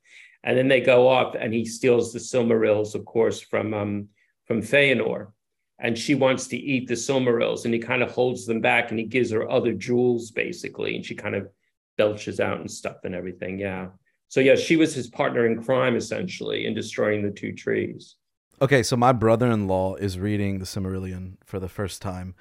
[0.44, 4.08] And then they go off and he steals the Silmarils, of course, from um,
[4.46, 5.34] from Feanor.
[5.78, 9.00] And she wants to eat the Silmarils and he kind of holds them back and
[9.00, 10.96] he gives her other jewels, basically.
[10.96, 11.50] And she kind of
[11.98, 13.60] belches out and stuff and everything.
[13.60, 13.90] Yeah.
[14.30, 18.16] So, yeah, she was his partner in crime, essentially, in destroying the two trees.
[18.62, 22.36] Okay, so my brother in law is reading the Silmarillion for the first time.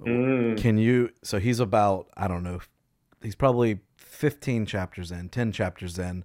[0.00, 0.58] Mm.
[0.58, 1.10] Can you?
[1.22, 2.60] So he's about I don't know.
[3.22, 6.24] He's probably fifteen chapters in, ten chapters in.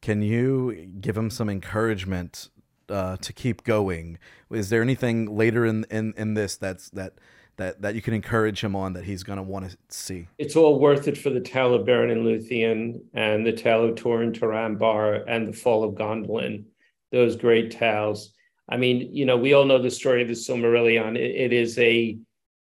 [0.00, 2.48] Can you give him some encouragement
[2.88, 4.18] uh, to keep going?
[4.50, 7.14] Is there anything later in in, in this that's that
[7.56, 10.26] that that you can encourage him on that he's going to want to see?
[10.38, 13.96] It's all worth it for the tale of Beren and Luthien and the tale of
[13.96, 16.64] Turin Turambar and the fall of Gondolin.
[17.12, 18.32] Those great tales.
[18.68, 21.16] I mean, you know, we all know the story of the Silmarillion.
[21.16, 22.16] it, it is a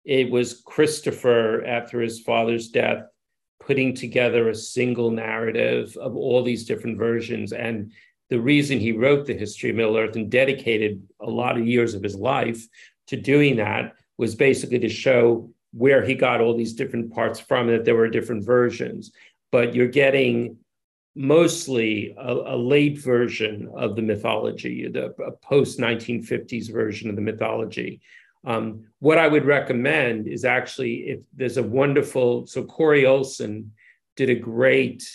[0.05, 3.05] it was Christopher, after his father's death,
[3.61, 7.53] putting together a single narrative of all these different versions.
[7.53, 7.93] And
[8.31, 11.95] the reason he wrote the history of Middle Earth and dedicated a lot of years
[11.95, 12.67] of his life
[13.09, 17.67] to doing that was basically to show where he got all these different parts from,
[17.67, 19.13] that there were different versions.
[19.53, 20.59] But you're getting
[21.15, 28.01] mostly a, a late version of the mythology, the post 1950s version of the mythology,
[28.45, 33.73] um, what I would recommend is actually if there's a wonderful, so Corey Olsen
[34.17, 35.09] did a great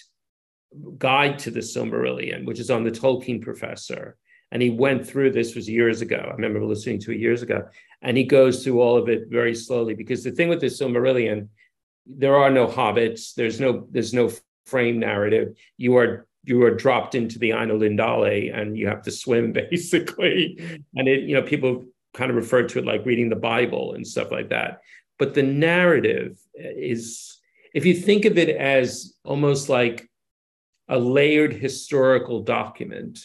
[0.97, 4.17] guide to the Silmarillion, which is on the Tolkien Professor.
[4.51, 6.27] And he went through this was years ago.
[6.29, 7.67] I remember listening to it years ago.
[8.01, 11.47] And he goes through all of it very slowly because the thing with the Silmarillion,
[12.05, 14.29] there are no hobbits, there's no there's no
[14.65, 15.55] frame narrative.
[15.77, 20.59] You are you are dropped into the Ainulindale and you have to swim basically.
[20.95, 24.05] And it, you know, people kind of referred to it like reading the Bible and
[24.05, 24.81] stuff like that.
[25.19, 27.39] But the narrative is,
[27.73, 30.09] if you think of it as almost like
[30.87, 33.19] a layered historical document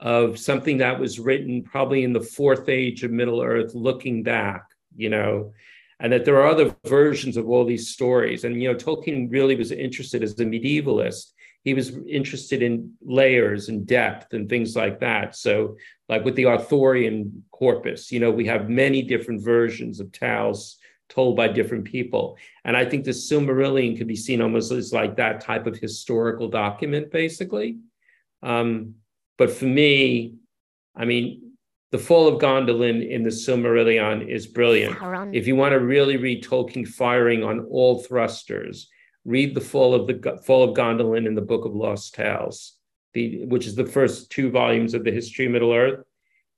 [0.00, 4.64] of something that was written probably in the fourth age of Middle Earth, looking back,
[4.96, 5.52] you know,
[6.00, 8.42] and that there are other versions of all these stories.
[8.42, 11.32] And, you know, Tolkien really was interested as a medievalist
[11.62, 15.36] he was interested in layers and depth and things like that.
[15.36, 15.76] So,
[16.08, 21.36] like with the Arthurian corpus, you know, we have many different versions of tales told
[21.36, 22.36] by different people.
[22.64, 26.48] And I think the Silmarillion could be seen almost as like that type of historical
[26.48, 27.78] document, basically.
[28.42, 28.94] Um,
[29.38, 30.34] but for me,
[30.96, 31.52] I mean,
[31.90, 34.96] the Fall of Gondolin in the Silmarillion is brilliant.
[35.34, 38.88] If you want to really read Tolkien firing on all thrusters,
[39.24, 42.78] read the fall of the fall of Gondolin in the Book of Lost Tales,
[43.14, 46.04] the, which is the first two volumes of the history of Middle Earth.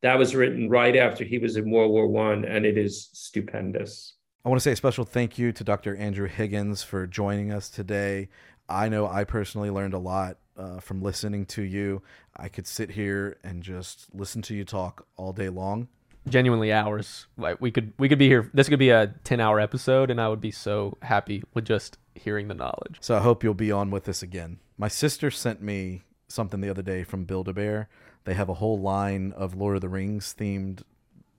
[0.03, 4.15] That was written right after he was in World War One, and it is stupendous.
[4.45, 5.97] I want to say a special thank you to Dr.
[5.97, 8.29] Andrew Higgins for joining us today.
[8.69, 12.03] I know I personally learned a lot uh, from listening to you.
[12.37, 15.89] I could sit here and just listen to you talk all day long
[16.29, 17.27] genuinely hours.
[17.37, 18.51] Like we could we could be here.
[18.55, 21.99] This could be a ten hour episode, and I would be so happy with just
[22.15, 22.99] hearing the knowledge.
[23.01, 24.59] So I hope you'll be on with us again.
[24.79, 27.89] My sister sent me something the other day from Build a Bear.
[28.25, 30.83] They have a whole line of Lord of the Rings themed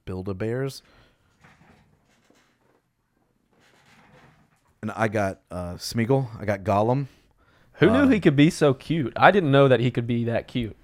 [0.05, 0.81] Build a Bears.
[4.81, 6.29] And I got uh, Smeagol.
[6.39, 7.07] I got Gollum.
[7.79, 9.13] Who knew um, he could be so cute?
[9.15, 10.77] I didn't know that he could be that cute.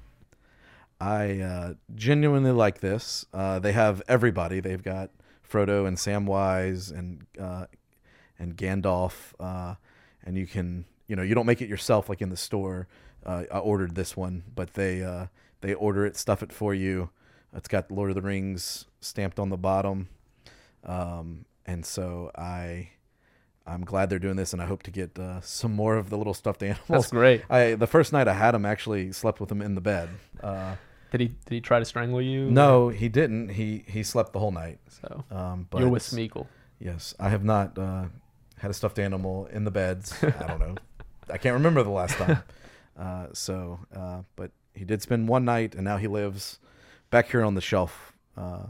[0.99, 3.25] I uh, genuinely like this.
[3.33, 4.59] Uh, they have everybody.
[4.59, 5.09] They've got
[5.49, 7.65] Frodo and Samwise and uh,
[8.41, 9.75] and Gandalf, uh,
[10.25, 12.87] and you can you know you don't make it yourself like in the store.
[13.23, 15.27] Uh, I ordered this one, but they uh,
[15.61, 17.11] they order it, stuff it for you.
[17.53, 20.09] It's got Lord of the Rings stamped on the bottom,
[20.83, 22.89] um, and so I
[23.67, 26.17] I'm glad they're doing this, and I hope to get uh, some more of the
[26.17, 26.87] little stuffed animals.
[26.89, 27.43] That's great.
[27.49, 30.09] I the first night I had him, actually slept with him in the bed.
[30.41, 30.75] Uh,
[31.11, 32.49] did he did he try to strangle you?
[32.49, 33.49] No, he didn't.
[33.49, 34.79] He he slept the whole night.
[34.87, 36.47] So um, but you're with Smeagol.
[36.79, 38.05] Yes, I have not uh,
[38.61, 40.13] had a stuffed animal in the beds.
[40.23, 40.75] I don't know.
[41.29, 42.43] I can't remember the last time.
[42.99, 46.59] Uh, so, uh, but he did spend one night, and now he lives
[47.09, 48.65] back here on the shelf uh,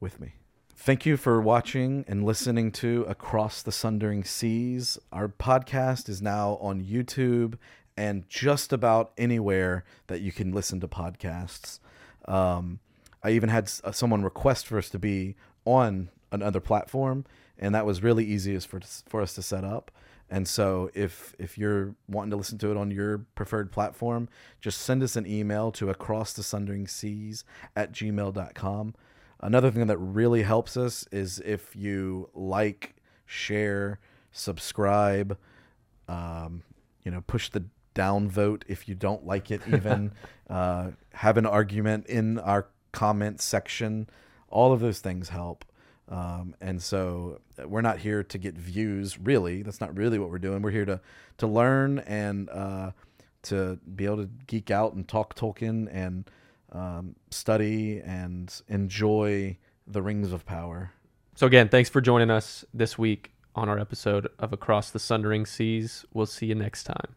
[0.00, 0.32] with me.
[0.74, 4.98] Thank you for watching and listening to Across the Sundering Seas.
[5.12, 7.54] Our podcast is now on YouTube
[7.96, 11.78] and just about anywhere that you can listen to podcasts.
[12.26, 12.80] Um,
[13.22, 17.24] I even had uh, someone request for us to be on another platform,
[17.58, 19.90] and that was really easiest for for us to set up.
[20.28, 24.28] And so, if if you're wanting to listen to it on your preferred platform,
[24.60, 27.44] just send us an email to across the sundering seas
[27.76, 28.94] at gmail.com.
[29.40, 32.96] Another thing that really helps us is if you like,
[33.26, 34.00] share,
[34.32, 35.38] subscribe,
[36.08, 36.62] um,
[37.04, 40.12] you know, push the down vote if you don't like it, even
[40.50, 44.08] uh, have an argument in our comment section.
[44.48, 45.64] All of those things help.
[46.08, 49.62] Um, and so uh, we're not here to get views, really.
[49.62, 50.62] That's not really what we're doing.
[50.62, 51.00] We're here to
[51.38, 52.92] to learn and uh,
[53.44, 56.30] to be able to geek out and talk Tolkien and
[56.72, 60.92] um, study and enjoy the Rings of Power.
[61.34, 65.44] So again, thanks for joining us this week on our episode of Across the Sundering
[65.44, 66.04] Seas.
[66.12, 67.14] We'll see you next time.